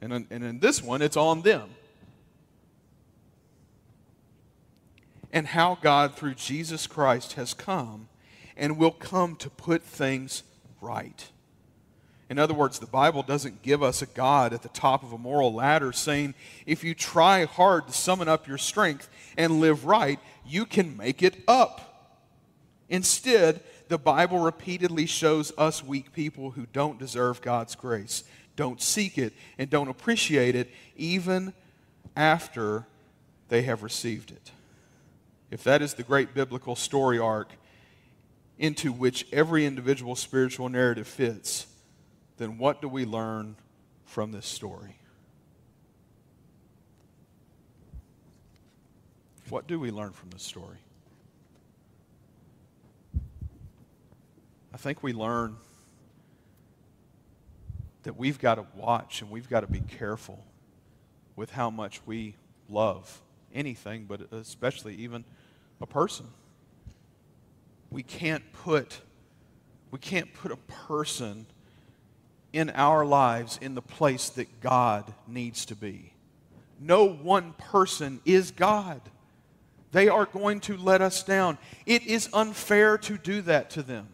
And 0.00 0.12
in, 0.12 0.26
and 0.30 0.44
in 0.44 0.60
this 0.60 0.82
one, 0.82 1.02
it's 1.02 1.16
on 1.16 1.42
them. 1.42 1.70
And 5.32 5.46
how 5.48 5.78
God, 5.80 6.14
through 6.14 6.34
Jesus 6.34 6.86
Christ, 6.86 7.32
has 7.32 7.54
come 7.54 8.08
and 8.56 8.78
will 8.78 8.92
come 8.92 9.34
to 9.36 9.50
put 9.50 9.82
things 9.82 10.44
right. 10.80 11.28
In 12.30 12.38
other 12.38 12.54
words, 12.54 12.78
the 12.78 12.86
Bible 12.86 13.22
doesn't 13.22 13.62
give 13.62 13.82
us 13.82 14.00
a 14.00 14.06
God 14.06 14.52
at 14.52 14.62
the 14.62 14.68
top 14.68 15.02
of 15.02 15.12
a 15.12 15.18
moral 15.18 15.52
ladder 15.52 15.92
saying, 15.92 16.34
if 16.66 16.82
you 16.82 16.94
try 16.94 17.44
hard 17.44 17.86
to 17.86 17.92
summon 17.92 18.28
up 18.28 18.46
your 18.46 18.58
strength 18.58 19.08
and 19.36 19.60
live 19.60 19.84
right, 19.84 20.18
you 20.46 20.66
can 20.66 20.96
make 20.96 21.22
it 21.22 21.42
up. 21.48 22.16
Instead, 22.88 23.60
the 23.88 23.98
Bible 23.98 24.38
repeatedly 24.38 25.06
shows 25.06 25.52
us 25.56 25.82
weak 25.82 26.12
people 26.12 26.52
who 26.52 26.66
don't 26.72 26.98
deserve 26.98 27.40
God's 27.42 27.74
grace 27.74 28.24
don't 28.56 28.80
seek 28.80 29.18
it, 29.18 29.32
and 29.58 29.68
don't 29.68 29.88
appreciate 29.88 30.54
it 30.54 30.70
even 30.96 31.52
after 32.16 32.86
they 33.48 33.62
have 33.62 33.82
received 33.82 34.30
it. 34.30 34.52
If 35.50 35.64
that 35.64 35.82
is 35.82 35.94
the 35.94 36.02
great 36.02 36.34
biblical 36.34 36.76
story 36.76 37.18
arc 37.18 37.50
into 38.58 38.92
which 38.92 39.26
every 39.32 39.66
individual 39.66 40.14
spiritual 40.14 40.68
narrative 40.68 41.08
fits, 41.08 41.66
then 42.38 42.58
what 42.58 42.80
do 42.80 42.88
we 42.88 43.04
learn 43.04 43.56
from 44.04 44.32
this 44.32 44.46
story? 44.46 44.96
What 49.54 49.68
do 49.68 49.78
we 49.78 49.92
learn 49.92 50.10
from 50.10 50.30
this 50.30 50.42
story? 50.42 50.78
I 54.72 54.76
think 54.76 55.04
we 55.04 55.12
learn 55.12 55.54
that 58.02 58.16
we've 58.16 58.40
got 58.40 58.56
to 58.56 58.66
watch 58.74 59.22
and 59.22 59.30
we've 59.30 59.48
got 59.48 59.60
to 59.60 59.68
be 59.68 59.78
careful 59.78 60.44
with 61.36 61.52
how 61.52 61.70
much 61.70 62.00
we 62.04 62.34
love 62.68 63.22
anything, 63.54 64.06
but 64.06 64.22
especially 64.32 64.96
even 64.96 65.24
a 65.80 65.86
person. 65.86 66.26
We 67.92 68.02
can't 68.02 68.42
put 68.54 69.02
we 69.92 70.00
can't 70.00 70.34
put 70.34 70.50
a 70.50 70.56
person 70.88 71.46
in 72.52 72.70
our 72.70 73.06
lives 73.06 73.60
in 73.62 73.76
the 73.76 73.82
place 73.82 74.30
that 74.30 74.60
God 74.60 75.14
needs 75.28 75.64
to 75.66 75.76
be. 75.76 76.12
No 76.80 77.06
one 77.06 77.52
person 77.52 78.20
is 78.24 78.50
God. 78.50 79.00
They 79.94 80.08
are 80.08 80.26
going 80.26 80.58
to 80.62 80.76
let 80.76 81.00
us 81.00 81.22
down. 81.22 81.56
It 81.86 82.04
is 82.04 82.28
unfair 82.32 82.98
to 82.98 83.16
do 83.16 83.42
that 83.42 83.70
to 83.70 83.82
them. 83.84 84.08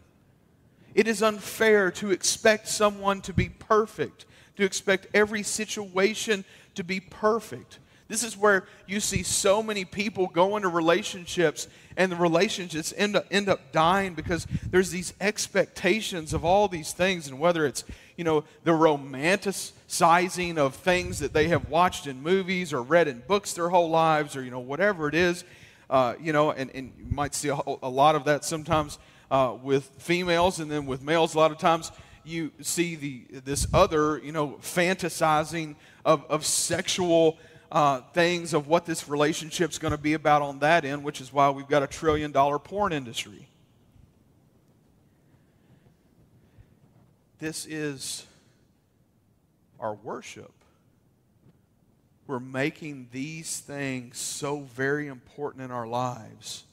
It 0.93 1.07
is 1.07 1.23
unfair 1.23 1.89
to 1.93 2.11
expect 2.11 2.67
someone 2.67 3.19
to 3.21 3.33
be 3.33 3.49
perfect, 3.49 4.27
to 4.57 4.63
expect 4.63 5.07
every 5.11 5.41
situation 5.41 6.45
to 6.75 6.83
be 6.83 6.99
perfect. 6.99 7.79
This 8.09 8.23
is 8.23 8.37
where 8.37 8.67
you 8.85 8.99
see 8.99 9.23
so 9.23 9.63
many 9.63 9.83
people 9.83 10.27
go 10.27 10.55
into 10.55 10.67
relationships 10.67 11.67
and 11.97 12.11
the 12.11 12.15
relationships 12.15 12.93
end 12.95 13.15
up, 13.15 13.25
end 13.31 13.49
up 13.49 13.71
dying 13.71 14.13
because 14.13 14.45
there's 14.69 14.91
these 14.91 15.15
expectations 15.19 16.31
of 16.35 16.45
all 16.45 16.67
these 16.67 16.93
things 16.93 17.27
and 17.27 17.39
whether 17.39 17.65
it's 17.65 17.85
you 18.17 18.23
know 18.23 18.43
the 18.65 18.71
romanticizing 18.71 20.57
of 20.57 20.75
things 20.75 21.19
that 21.19 21.33
they 21.33 21.47
have 21.47 21.69
watched 21.69 22.05
in 22.05 22.21
movies 22.21 22.71
or 22.71 22.83
read 22.83 23.07
in 23.07 23.23
books 23.27 23.53
their 23.53 23.69
whole 23.69 23.89
lives 23.89 24.35
or 24.35 24.43
you 24.43 24.51
know 24.51 24.59
whatever 24.59 25.07
it 25.07 25.15
is 25.15 25.43
uh, 25.91 26.15
you 26.19 26.33
know 26.33 26.51
and, 26.51 26.71
and 26.73 26.91
you 26.97 27.05
might 27.11 27.35
see 27.35 27.49
a, 27.49 27.59
a 27.83 27.89
lot 27.89 28.15
of 28.15 28.23
that 28.25 28.43
sometimes 28.43 28.97
uh, 29.29 29.55
with 29.61 29.85
females 29.99 30.59
and 30.59 30.71
then 30.71 30.87
with 30.87 31.03
males 31.03 31.35
a 31.35 31.37
lot 31.37 31.51
of 31.51 31.59
times 31.59 31.91
you 32.23 32.51
see 32.61 32.95
the 32.95 33.39
this 33.41 33.67
other 33.73 34.17
you 34.17 34.31
know 34.31 34.57
fantasizing 34.61 35.75
of, 36.03 36.25
of 36.29 36.43
sexual 36.45 37.37
uh, 37.71 38.01
things 38.13 38.53
of 38.53 38.67
what 38.67 38.85
this 38.85 39.07
relationship's 39.07 39.77
going 39.77 39.91
to 39.91 39.97
be 39.97 40.13
about 40.13 40.41
on 40.41 40.59
that 40.59 40.83
end, 40.83 41.03
which 41.03 41.21
is 41.21 41.31
why 41.31 41.49
we've 41.49 41.69
got 41.69 41.81
a 41.81 41.87
trillion 41.87 42.31
dollar 42.31 42.59
porn 42.59 42.91
industry. 42.91 43.47
This 47.39 47.65
is 47.65 48.25
our 49.79 49.95
worship. 49.95 50.51
We're 52.31 52.39
making 52.39 53.09
these 53.11 53.59
things 53.59 54.17
so 54.17 54.61
very 54.61 55.07
important 55.07 55.65
in 55.65 55.69
our 55.69 55.85
lives 55.85 56.63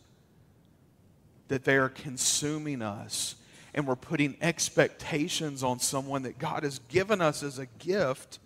that 1.48 1.64
they 1.64 1.76
are 1.78 1.88
consuming 1.88 2.80
us 2.80 3.34
and 3.74 3.84
we're 3.84 3.96
putting 3.96 4.36
expectations 4.40 5.64
on 5.64 5.80
someone 5.80 6.22
that 6.22 6.38
God 6.38 6.62
has 6.62 6.78
given 6.88 7.20
us 7.20 7.42
as 7.42 7.58
a 7.58 7.66
gift 7.80 8.38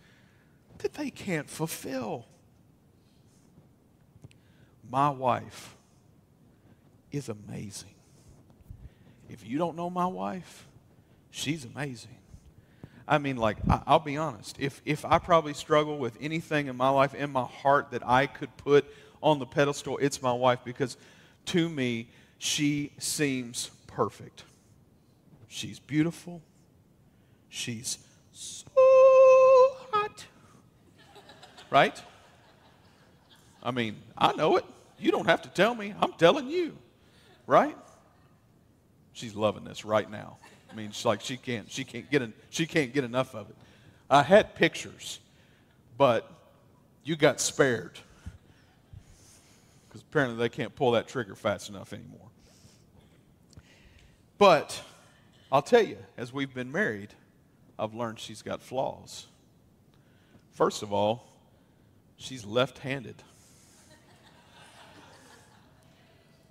that 0.78 0.94
they 0.94 1.10
can't 1.10 1.50
fulfill. 1.50 2.24
My 4.90 5.10
wife 5.10 5.76
is 7.10 7.28
amazing. 7.28 7.94
If 9.28 9.46
you 9.46 9.58
don't 9.58 9.76
know 9.76 9.90
my 9.90 10.06
wife, 10.06 10.66
she's 11.30 11.66
amazing. 11.66 12.21
I 13.12 13.18
mean, 13.18 13.36
like, 13.36 13.58
I, 13.68 13.92
will 13.92 13.98
be 13.98 14.16
honest. 14.16 14.56
If, 14.58 14.80
if 14.86 15.04
I 15.04 15.18
probably 15.18 15.52
struggle 15.52 15.98
with 15.98 16.16
anything 16.18 16.68
in 16.68 16.78
my 16.78 16.88
life, 16.88 17.12
in 17.12 17.30
my 17.30 17.44
heart, 17.44 17.90
that 17.90 18.02
I 18.08 18.26
could 18.26 18.56
put 18.56 18.86
on 19.22 19.38
the 19.38 19.44
pedestal, 19.44 19.98
it's 19.98 20.22
my 20.22 20.32
wife 20.32 20.60
because 20.64 20.96
to 21.46 21.68
me, 21.68 22.08
she 22.38 22.90
seems 22.96 23.70
perfect. 23.86 24.44
She's 25.48 25.78
beautiful. 25.78 26.40
She's 27.50 27.98
so 28.32 28.64
hot. 29.92 30.24
Right? 31.68 32.00
I 33.62 33.72
mean, 33.72 33.96
I 34.16 34.32
know 34.32 34.56
it. 34.56 34.64
You 34.98 35.10
don't 35.10 35.26
have 35.26 35.42
to 35.42 35.50
tell 35.50 35.74
me. 35.74 35.92
I'm 36.00 36.14
telling 36.14 36.48
you. 36.48 36.78
Right? 37.46 37.76
She's 39.12 39.34
loving 39.34 39.64
this 39.64 39.84
right 39.84 40.10
now. 40.10 40.38
I 40.72 40.76
mean, 40.76 40.90
she's 40.90 41.04
like 41.04 41.20
she 41.20 41.36
can't 41.36 41.70
she 41.70 41.84
can't 41.84 42.10
get 42.10 42.22
en- 42.22 42.32
she 42.50 42.66
can't 42.66 42.92
get 42.92 43.04
enough 43.04 43.34
of 43.34 43.50
it. 43.50 43.56
I 44.08 44.22
had 44.22 44.54
pictures, 44.54 45.20
but 45.98 46.30
you 47.04 47.16
got 47.16 47.40
spared 47.40 47.98
because 49.88 50.02
apparently 50.02 50.38
they 50.38 50.48
can't 50.48 50.74
pull 50.74 50.92
that 50.92 51.08
trigger 51.08 51.34
fast 51.34 51.68
enough 51.68 51.92
anymore. 51.92 52.28
But 54.38 54.82
I'll 55.50 55.62
tell 55.62 55.82
you, 55.82 55.98
as 56.16 56.32
we've 56.32 56.52
been 56.52 56.72
married, 56.72 57.10
I've 57.78 57.94
learned 57.94 58.18
she's 58.18 58.42
got 58.42 58.62
flaws. 58.62 59.26
First 60.52 60.82
of 60.82 60.92
all, 60.92 61.30
she's 62.16 62.44
left-handed. 62.44 63.22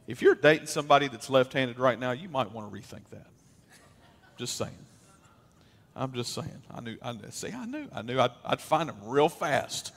If 0.08 0.22
you're 0.22 0.36
dating 0.36 0.68
somebody 0.68 1.08
that's 1.08 1.30
left 1.30 1.54
handed 1.54 1.80
right 1.80 2.00
now, 2.00 2.12
you 2.12 2.30
might 2.30 2.52
want 2.52 2.72
to 2.72 2.78
rethink 2.78 3.10
that. 3.12 3.28
Just 4.42 4.58
saying. 4.58 4.72
I'm 5.96 6.14
just 6.14 6.34
saying. 6.34 6.64
I 6.74 6.82
knew, 6.82 6.98
I, 7.04 7.16
see, 7.30 7.52
I 7.52 7.66
knew, 7.66 7.88
I 7.94 8.02
knew 8.02 8.20
I'd, 8.20 8.32
I'd 8.44 8.60
find 8.60 8.90
them 8.90 8.96
real 9.06 9.30
fast. 9.30 9.94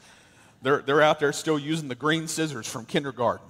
They're, 0.61 0.83
they're 0.83 1.01
out 1.01 1.19
there 1.19 1.33
still 1.33 1.59
using 1.59 1.89
the 1.89 1.95
green 1.95 2.29
scissors 2.29 2.69
from 2.69 2.85
kindergarten 2.85 3.47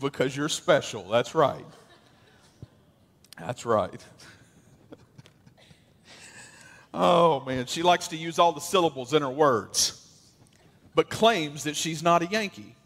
because 0.00 0.36
you're 0.36 0.48
special. 0.48 1.02
That's 1.08 1.34
right. 1.34 1.64
That's 3.40 3.66
right. 3.66 4.00
oh, 6.94 7.40
man. 7.40 7.66
She 7.66 7.82
likes 7.82 8.06
to 8.08 8.16
use 8.16 8.38
all 8.38 8.52
the 8.52 8.60
syllables 8.60 9.14
in 9.14 9.22
her 9.22 9.30
words, 9.30 10.00
but 10.94 11.10
claims 11.10 11.64
that 11.64 11.74
she's 11.74 12.04
not 12.04 12.22
a 12.22 12.26
Yankee. 12.26 12.76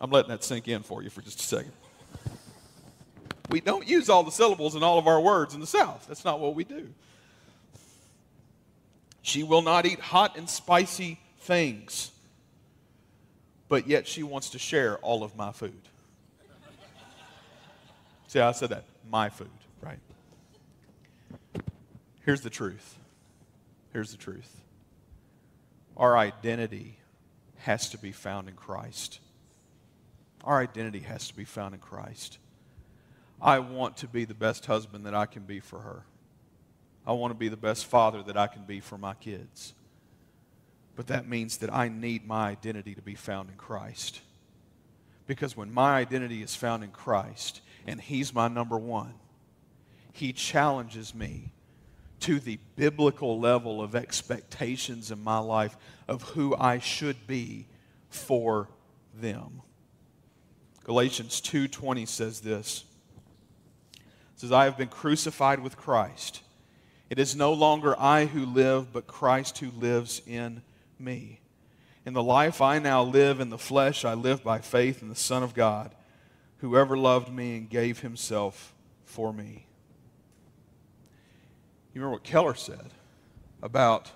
I'm 0.00 0.10
letting 0.10 0.32
that 0.32 0.42
sink 0.42 0.66
in 0.66 0.82
for 0.82 1.00
you 1.00 1.10
for 1.10 1.22
just 1.22 1.38
a 1.38 1.44
second. 1.44 1.74
We 3.50 3.60
don't 3.60 3.86
use 3.86 4.08
all 4.08 4.22
the 4.22 4.30
syllables 4.30 4.76
in 4.76 4.82
all 4.82 4.98
of 4.98 5.06
our 5.08 5.20
words 5.20 5.54
in 5.54 5.60
the 5.60 5.66
South. 5.66 6.06
That's 6.06 6.24
not 6.24 6.38
what 6.38 6.54
we 6.54 6.64
do. 6.64 6.88
She 9.22 9.42
will 9.42 9.62
not 9.62 9.86
eat 9.86 10.00
hot 10.00 10.36
and 10.36 10.48
spicy 10.48 11.18
things, 11.40 12.10
but 13.68 13.86
yet 13.86 14.06
she 14.06 14.22
wants 14.22 14.50
to 14.50 14.58
share 14.58 14.98
all 14.98 15.22
of 15.22 15.36
my 15.36 15.52
food. 15.52 15.80
See, 18.28 18.40
I 18.40 18.52
said 18.52 18.70
that. 18.70 18.84
My 19.10 19.28
food, 19.28 19.50
right? 19.82 19.98
Here's 22.24 22.42
the 22.42 22.50
truth. 22.50 22.96
Here's 23.92 24.12
the 24.12 24.16
truth. 24.16 24.60
Our 25.96 26.16
identity 26.16 26.96
has 27.58 27.90
to 27.90 27.98
be 27.98 28.12
found 28.12 28.48
in 28.48 28.54
Christ. 28.54 29.18
Our 30.44 30.60
identity 30.60 31.00
has 31.00 31.28
to 31.28 31.36
be 31.36 31.44
found 31.44 31.74
in 31.74 31.80
Christ. 31.80 32.38
I 33.42 33.58
want 33.58 33.96
to 33.98 34.08
be 34.08 34.24
the 34.24 34.34
best 34.34 34.66
husband 34.66 35.06
that 35.06 35.14
I 35.14 35.26
can 35.26 35.44
be 35.44 35.60
for 35.60 35.80
her. 35.80 36.04
I 37.06 37.12
want 37.12 37.32
to 37.32 37.38
be 37.38 37.48
the 37.48 37.56
best 37.56 37.86
father 37.86 38.22
that 38.24 38.36
I 38.36 38.46
can 38.46 38.64
be 38.64 38.80
for 38.80 38.98
my 38.98 39.14
kids. 39.14 39.72
But 40.96 41.06
that 41.06 41.26
means 41.26 41.58
that 41.58 41.72
I 41.72 41.88
need 41.88 42.26
my 42.26 42.50
identity 42.50 42.94
to 42.94 43.02
be 43.02 43.14
found 43.14 43.48
in 43.48 43.56
Christ. 43.56 44.20
Because 45.26 45.56
when 45.56 45.72
my 45.72 45.96
identity 45.96 46.42
is 46.42 46.54
found 46.54 46.84
in 46.84 46.90
Christ 46.90 47.62
and 47.86 48.00
He's 48.00 48.34
my 48.34 48.48
number 48.48 48.76
one, 48.76 49.14
He 50.12 50.32
challenges 50.32 51.14
me 51.14 51.52
to 52.20 52.38
the 52.38 52.58
biblical 52.76 53.40
level 53.40 53.80
of 53.80 53.94
expectations 53.94 55.10
in 55.10 55.24
my 55.24 55.38
life 55.38 55.76
of 56.06 56.22
who 56.22 56.54
I 56.54 56.78
should 56.78 57.26
be 57.26 57.66
for 58.10 58.68
them. 59.14 59.62
Galatians 60.84 61.40
2:20 61.40 62.06
says 62.06 62.40
this. 62.40 62.84
Says 64.40 64.52
I 64.52 64.64
have 64.64 64.78
been 64.78 64.88
crucified 64.88 65.60
with 65.60 65.76
Christ. 65.76 66.40
It 67.10 67.18
is 67.18 67.36
no 67.36 67.52
longer 67.52 67.94
I 68.00 68.24
who 68.24 68.46
live, 68.46 68.90
but 68.90 69.06
Christ 69.06 69.58
who 69.58 69.70
lives 69.70 70.22
in 70.26 70.62
me. 70.98 71.40
In 72.06 72.14
the 72.14 72.22
life 72.22 72.62
I 72.62 72.78
now 72.78 73.02
live 73.02 73.38
in 73.38 73.50
the 73.50 73.58
flesh, 73.58 74.02
I 74.02 74.14
live 74.14 74.42
by 74.42 74.60
faith 74.60 75.02
in 75.02 75.10
the 75.10 75.14
Son 75.14 75.42
of 75.42 75.52
God, 75.52 75.94
who 76.60 76.78
ever 76.78 76.96
loved 76.96 77.30
me 77.30 77.58
and 77.58 77.68
gave 77.68 77.98
himself 77.98 78.72
for 79.04 79.30
me. 79.30 79.66
You 81.92 82.00
remember 82.00 82.12
what 82.12 82.24
Keller 82.24 82.54
said 82.54 82.94
about 83.62 84.10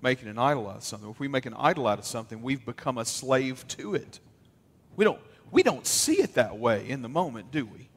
making 0.00 0.28
an 0.28 0.38
idol 0.38 0.70
out 0.70 0.76
of 0.78 0.84
something. 0.84 1.10
If 1.10 1.20
we 1.20 1.28
make 1.28 1.44
an 1.44 1.52
idol 1.52 1.86
out 1.86 1.98
of 1.98 2.06
something, 2.06 2.40
we've 2.40 2.64
become 2.64 2.96
a 2.96 3.04
slave 3.04 3.68
to 3.68 3.94
it. 3.94 4.20
We 4.96 5.04
don't, 5.04 5.20
we 5.50 5.62
don't 5.62 5.86
see 5.86 6.22
it 6.22 6.32
that 6.32 6.56
way 6.56 6.88
in 6.88 7.02
the 7.02 7.10
moment, 7.10 7.52
do 7.52 7.66
we? 7.66 7.90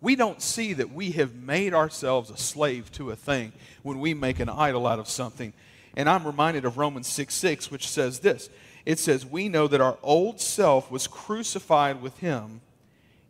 We 0.00 0.16
don't 0.16 0.42
see 0.42 0.74
that 0.74 0.92
we 0.92 1.12
have 1.12 1.34
made 1.34 1.74
ourselves 1.74 2.30
a 2.30 2.36
slave 2.36 2.92
to 2.92 3.10
a 3.10 3.16
thing 3.16 3.52
when 3.82 3.98
we 3.98 4.14
make 4.14 4.40
an 4.40 4.48
idol 4.48 4.86
out 4.86 4.98
of 4.98 5.08
something. 5.08 5.52
And 5.96 6.08
I'm 6.08 6.26
reminded 6.26 6.64
of 6.64 6.76
Romans 6.76 7.06
6 7.08 7.34
6, 7.34 7.70
which 7.70 7.88
says 7.88 8.20
this 8.20 8.50
it 8.86 9.00
says, 9.00 9.26
We 9.26 9.48
know 9.48 9.66
that 9.66 9.80
our 9.80 9.98
old 10.02 10.40
self 10.40 10.90
was 10.90 11.08
crucified 11.08 12.00
with 12.00 12.16
him 12.18 12.60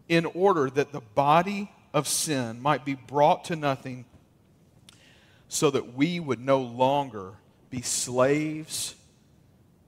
in 0.09 0.27
order 0.27 0.69
that 0.71 0.93
the 0.93 1.01
body 1.01 1.73
of 1.95 2.07
sin 2.07 2.61
might 2.61 2.85
be 2.85 2.95
brought 2.95 3.47
to 3.47 3.57
nothing, 3.57 4.05
so 5.49 5.71
that 5.71 5.95
we 5.95 6.21
would 6.21 6.41
no 6.41 6.61
longer 6.61 7.33
be 7.71 7.81
slaves, 7.81 8.95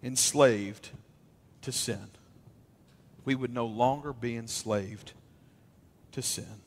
enslaved 0.02 0.88
to 1.62 1.70
sin. 1.70 2.08
We 3.24 3.34
would 3.34 3.52
no 3.52 3.66
longer 3.66 4.12
be 4.14 4.36
enslaved 4.36 5.12
to 6.12 6.22
sin. 6.22 6.62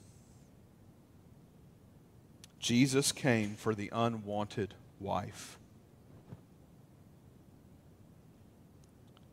Jesus 2.61 3.11
came 3.11 3.55
for 3.55 3.75
the 3.75 3.89
unwanted 3.91 4.73
wife. 4.99 5.57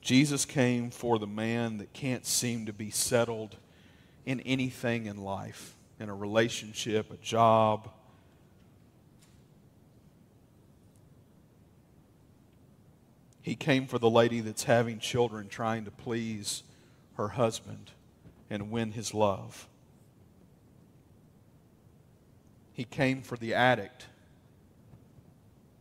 Jesus 0.01 0.45
came 0.45 0.91
for 0.91 1.19
the 1.19 1.27
man 1.27 1.79
that 1.79 1.93
can't 1.93 2.25
seem 2.25 2.67
to 2.67 2.73
be 2.73 2.91
settled 2.91 3.57
in 4.25 4.41
anything 4.41 5.07
in 5.07 5.23
life, 5.23 5.77
in 6.01 6.09
a 6.09 6.15
relationship, 6.15 7.13
a 7.13 7.17
job, 7.19 7.91
He 13.49 13.57
came 13.57 13.87
for 13.87 13.99
the 13.99 14.11
lady 14.11 14.41
that's 14.41 14.65
having 14.65 14.99
children, 14.99 15.49
trying 15.49 15.87
to 15.87 15.91
please 15.91 16.65
her 17.15 17.29
husband 17.29 17.93
and 18.51 18.71
win 18.71 18.93
his 18.93 19.15
love. 19.15 19.67
He 22.79 22.85
came 22.85 23.23
for 23.23 23.37
the 23.37 23.55
addict, 23.55 24.07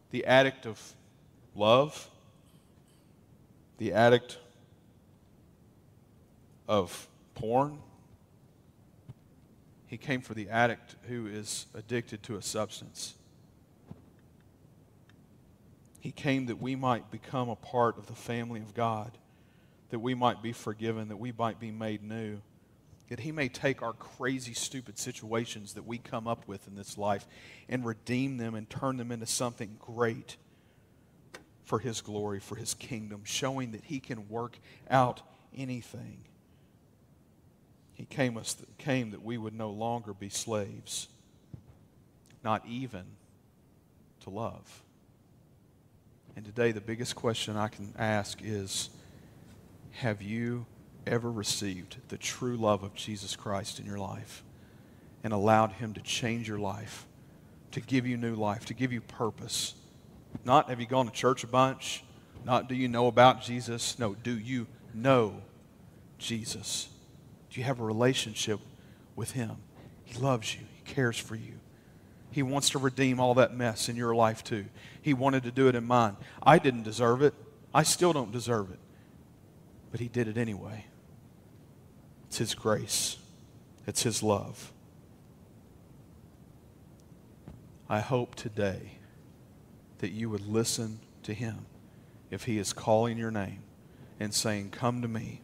the 0.10 0.26
addict 0.26 0.66
of 0.66 0.82
love, 1.54 2.10
the 3.78 3.93
addict 3.93 4.39
of 6.68 7.08
porn. 7.36 7.78
He 9.86 9.98
came 9.98 10.22
for 10.22 10.34
the 10.34 10.50
addict 10.50 10.95
who 11.08 11.28
is 11.28 11.68
addicted 11.76 12.24
to 12.24 12.36
a 12.36 12.41
substance. 12.41 13.14
He 16.00 16.12
came 16.12 16.48
that 16.48 16.60
we 16.60 16.76
might 16.76 17.12
become 17.12 17.48
a 17.48 17.56
part 17.56 18.00
of 18.00 18.08
the 18.08 18.16
family 18.16 18.62
of 18.62 18.74
God, 18.74 19.12
that 19.91 20.00
we 20.00 20.16
might 20.16 20.41
be 20.41 20.52
forgiven, 20.52 21.10
that 21.10 21.18
we 21.18 21.32
might 21.32 21.60
be 21.60 21.70
made 21.70 22.02
new, 22.02 22.41
that 23.10 23.22
He 23.22 23.32
may 23.32 23.47
take 23.47 23.82
our 23.82 23.93
crazy, 23.93 24.53
stupid 24.53 24.97
situations 24.97 25.74
that 25.74 25.86
we 25.86 25.97
come 25.97 26.28
up 26.28 26.47
with 26.47 26.68
in 26.68 26.76
this 26.76 26.97
life 26.97 27.26
and 27.70 27.86
redeem 27.86 28.38
them 28.38 28.55
and 28.55 28.70
turn 28.70 28.97
them 28.97 29.12
into 29.12 29.26
something 29.26 29.78
great 29.80 30.38
for 31.66 31.80
His 31.80 32.01
glory, 32.01 32.39
for 32.39 32.55
His 32.55 32.74
kingdom, 32.74 33.22
showing 33.24 33.72
that 33.72 33.86
He 33.86 33.99
can 33.99 34.30
work 34.30 34.58
out 34.89 35.22
anything. 35.55 36.20
He 37.93 38.05
came, 38.05 38.38
us, 38.38 38.55
came 38.78 39.12
that 39.12 39.24
we 39.24 39.38
would 39.38 39.55
no 39.55 39.72
longer 39.72 40.14
be 40.14 40.30
slaves, 40.30 41.08
not 42.43 42.64
even 42.68 43.05
to 44.22 44.30
love. 44.30 44.84
And 46.36 46.45
today, 46.45 46.72
the 46.72 46.82
biggest 46.82 47.16
question 47.16 47.58
I 47.58 47.68
can 47.68 47.93
ask 47.97 48.39
is 48.43 48.91
Have 49.93 50.22
you 50.22 50.68
ever 51.08 51.32
received 51.32 51.97
the 52.10 52.18
true 52.18 52.58
love 52.58 52.84
of 52.84 52.93
Jesus 52.93 53.36
Christ 53.36 53.80
in 53.80 53.86
your 53.86 53.97
life 53.97 54.43
and 55.24 55.34
allowed 55.34 55.74
Him 55.74 55.93
to 55.93 56.01
change 56.01 56.47
your 56.47 56.60
life, 56.60 57.05
to 57.72 57.82
give 57.82 58.05
you 58.05 58.18
new 58.18 58.36
life, 58.36 58.66
to 58.66 58.74
give 58.74 58.91
you 58.91 59.01
purpose? 59.01 59.74
Not 60.45 60.70
have 60.70 60.80
you 60.80 60.86
gone 60.86 61.08
to 61.08 61.12
church 61.12 61.43
a 61.43 61.47
bunch? 61.47 62.03
Not 62.45 62.70
do 62.70 62.76
you 62.76 62.88
know 62.88 63.08
about 63.08 63.41
Jesus? 63.41 63.97
No, 63.99 64.14
do 64.16 64.38
you 64.38 64.68
know 64.93 65.41
Jesus? 66.18 66.89
Do 67.49 67.60
you 67.60 67.66
have 67.66 67.80
a 67.80 67.84
relationship 67.84 68.60
with 69.16 69.32
Him? 69.32 69.58
He 70.03 70.18
loves 70.20 70.53
you, 70.55 70.62
He 70.76 70.93
cares 70.93 71.18
for 71.18 71.36
you. 71.36 71.53
He 72.32 72.43
wants 72.43 72.70
to 72.72 72.78
redeem 72.78 73.20
all 73.20 73.34
that 73.36 73.55
mess 73.55 73.89
in 73.89 73.95
your 73.95 74.14
life 74.14 74.43
too. 74.43 74.66
He 75.01 75.14
wanted 75.14 75.43
to 75.43 75.51
do 75.51 75.68
it 75.68 75.76
in 75.76 75.86
mine. 75.86 76.18
I 76.43 76.60
didn't 76.60 76.84
deserve 76.84 77.22
it. 77.22 77.34
I 77.74 77.84
still 77.84 78.14
don't 78.14 78.32
deserve 78.32 78.70
it. 78.70 78.80
But 79.91 79.99
He 79.99 80.08
did 80.08 80.28
it 80.28 80.38
anyway. 80.38 80.86
It's 82.28 82.38
His 82.38 82.56
grace, 82.56 83.18
it's 83.86 84.04
His 84.04 84.22
love. 84.22 84.72
I 87.90 88.00
hope 88.02 88.36
today 88.36 88.98
that 90.00 90.12
you 90.12 90.30
would 90.30 90.46
listen 90.46 91.00
to 91.24 91.34
Him 91.34 91.66
if 92.30 92.44
He 92.44 92.58
is 92.58 92.74
calling 92.74 93.18
your 93.18 93.32
name 93.32 93.60
and 94.20 94.34
saying, 94.34 94.72
Come 94.72 95.02
to 95.02 95.08
me. 95.08 95.42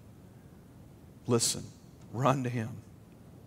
Listen, 1.25 1.63
run 2.11 2.43
to 2.43 2.49
Him. 2.49 2.69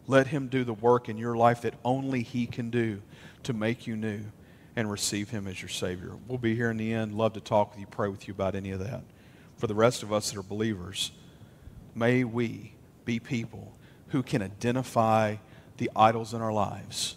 Let 0.06 0.28
Him 0.28 0.48
do 0.48 0.64
the 0.64 0.72
work 0.72 1.08
in 1.08 1.18
your 1.18 1.36
life 1.36 1.62
that 1.62 1.74
only 1.84 2.22
He 2.22 2.46
can 2.46 2.70
do 2.70 3.02
to 3.42 3.52
make 3.52 3.86
you 3.86 3.96
new 3.96 4.20
and 4.76 4.90
receive 4.90 5.30
Him 5.30 5.46
as 5.46 5.60
your 5.60 5.68
Savior. 5.68 6.12
We'll 6.26 6.38
be 6.38 6.54
here 6.54 6.70
in 6.70 6.76
the 6.76 6.92
end. 6.92 7.14
Love 7.14 7.34
to 7.34 7.40
talk 7.40 7.72
with 7.72 7.80
you, 7.80 7.86
pray 7.86 8.08
with 8.08 8.26
you 8.28 8.34
about 8.34 8.54
any 8.54 8.70
of 8.70 8.80
that. 8.80 9.02
For 9.56 9.66
the 9.66 9.74
rest 9.74 10.02
of 10.02 10.12
us 10.12 10.30
that 10.30 10.38
are 10.38 10.42
believers, 10.42 11.12
may 11.94 12.24
we 12.24 12.72
be 13.06 13.18
people 13.18 13.74
who 14.08 14.22
can 14.22 14.42
identify 14.42 15.36
the 15.78 15.90
idols 15.96 16.34
in 16.34 16.42
our 16.42 16.52
lives. 16.52 17.16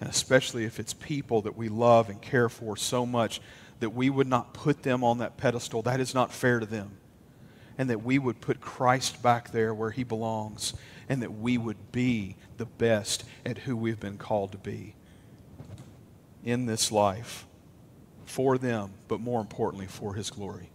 And 0.00 0.10
especially 0.10 0.64
if 0.64 0.80
it's 0.80 0.92
people 0.92 1.42
that 1.42 1.56
we 1.56 1.68
love 1.68 2.10
and 2.10 2.20
care 2.20 2.48
for 2.48 2.76
so 2.76 3.06
much 3.06 3.40
that 3.78 3.90
we 3.90 4.10
would 4.10 4.26
not 4.26 4.52
put 4.52 4.82
them 4.82 5.04
on 5.04 5.18
that 5.18 5.36
pedestal. 5.36 5.82
That 5.82 6.00
is 6.00 6.14
not 6.14 6.32
fair 6.32 6.58
to 6.58 6.66
them. 6.66 6.98
And 7.78 7.88
that 7.88 8.02
we 8.02 8.18
would 8.18 8.40
put 8.40 8.60
Christ 8.60 9.22
back 9.22 9.52
there 9.52 9.72
where 9.72 9.92
he 9.92 10.02
belongs. 10.02 10.74
And 11.08 11.22
that 11.22 11.32
we 11.32 11.56
would 11.56 11.92
be 11.92 12.34
the 12.56 12.66
best 12.66 13.24
at 13.46 13.58
who 13.58 13.76
we've 13.76 14.00
been 14.00 14.18
called 14.18 14.50
to 14.52 14.58
be 14.58 14.96
in 16.44 16.66
this 16.66 16.90
life 16.90 17.46
for 18.32 18.58
them, 18.58 18.92
but 19.08 19.20
more 19.20 19.40
importantly, 19.40 19.86
for 19.86 20.14
His 20.14 20.30
glory. 20.30 20.70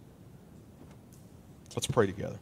Let's 1.74 1.86
pray 1.86 2.06
together. 2.06 2.38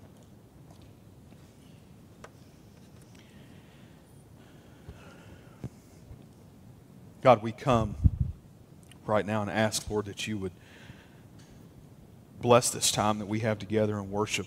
God, 7.26 7.42
we 7.42 7.50
come 7.50 7.96
right 9.04 9.26
now 9.26 9.42
and 9.42 9.50
ask, 9.50 9.90
Lord, 9.90 10.04
that 10.04 10.28
you 10.28 10.38
would 10.38 10.52
bless 12.40 12.70
this 12.70 12.92
time 12.92 13.18
that 13.18 13.26
we 13.26 13.40
have 13.40 13.58
together 13.58 13.98
and 13.98 14.12
worship 14.12 14.46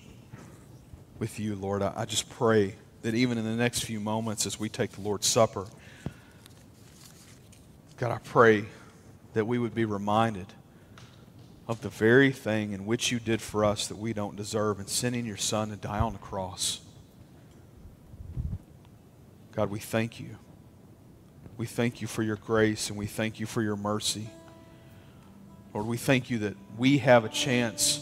with 1.18 1.42
you, 1.42 1.56
Lord. 1.56 1.82
I, 1.82 1.92
I 1.94 2.06
just 2.06 2.30
pray 2.30 2.76
that 3.02 3.14
even 3.14 3.38
in 3.38 3.44
the 3.44 3.58
next 3.58 3.84
few 3.84 4.00
moments 4.00 4.46
as 4.46 4.62
we 4.62 4.70
take 4.70 4.92
the 4.92 5.02
Lord's 5.02 5.28
Supper, 5.28 5.66
God, 7.98 8.14
I 8.14 8.20
pray 8.20 8.64
that 9.34 9.46
we 9.46 9.60
would 9.60 9.76
be 9.76 9.84
reminded 9.84 10.48
of 11.68 11.82
the 11.82 11.90
very 11.90 12.32
thing 12.32 12.72
in 12.72 12.86
which 12.86 13.12
you 13.12 13.20
did 13.20 13.42
for 13.42 13.66
us 13.66 13.88
that 13.88 13.98
we 13.98 14.14
don't 14.14 14.38
deserve 14.38 14.80
in 14.80 14.88
sending 14.88 15.26
your 15.26 15.36
Son 15.36 15.70
to 15.72 15.76
die 15.76 16.00
on 16.00 16.14
the 16.14 16.20
cross. 16.20 16.80
God, 19.52 19.70
we 19.70 19.80
thank 19.80 20.18
you. 20.22 20.38
We 21.60 21.66
thank 21.66 21.99
you 21.99 22.07
for 22.07 22.24
your 22.24 22.38
grace 22.38 22.89
and 22.89 22.97
we 22.97 23.05
thank 23.05 23.41
you 23.41 23.45
for 23.45 23.62
your 23.62 23.76
mercy. 23.76 24.30
Lord, 25.74 25.88
we 25.88 25.97
thank 25.97 26.30
you 26.30 26.39
that 26.39 26.55
we 26.78 26.99
have 26.99 27.26
a 27.26 27.30
chance, 27.30 27.99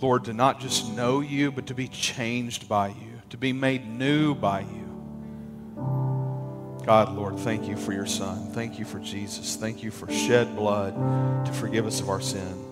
Lord, 0.00 0.24
to 0.24 0.32
not 0.32 0.60
just 0.60 0.90
know 0.94 1.20
you, 1.20 1.52
but 1.52 1.66
to 1.66 1.74
be 1.74 1.88
changed 1.88 2.70
by 2.70 2.88
you, 2.88 3.20
to 3.28 3.36
be 3.36 3.52
made 3.52 3.86
new 3.86 4.34
by 4.34 4.60
you. 4.60 4.78
God, 6.86 7.14
Lord, 7.14 7.38
thank 7.40 7.68
you 7.68 7.76
for 7.76 7.92
your 7.92 8.06
Son. 8.06 8.50
Thank 8.52 8.78
you 8.78 8.86
for 8.86 8.98
Jesus. 8.98 9.56
Thank 9.56 9.82
you 9.82 9.90
for 9.90 10.10
shed 10.10 10.56
blood 10.56 11.44
to 11.44 11.52
forgive 11.52 11.86
us 11.86 12.00
of 12.00 12.08
our 12.08 12.22
sin. 12.22 12.64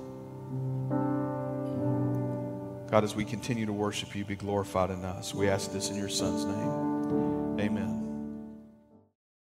God, 2.90 3.04
as 3.04 3.14
we 3.14 3.26
continue 3.26 3.66
to 3.66 3.74
worship 3.74 4.16
you, 4.16 4.24
be 4.24 4.36
glorified 4.36 4.88
in 4.88 5.04
us. 5.04 5.34
We 5.34 5.50
ask 5.50 5.70
this 5.70 5.90
in 5.90 5.96
your 5.96 6.08
Son's 6.08 6.46
name. 6.46 7.60
Amen. 7.60 8.07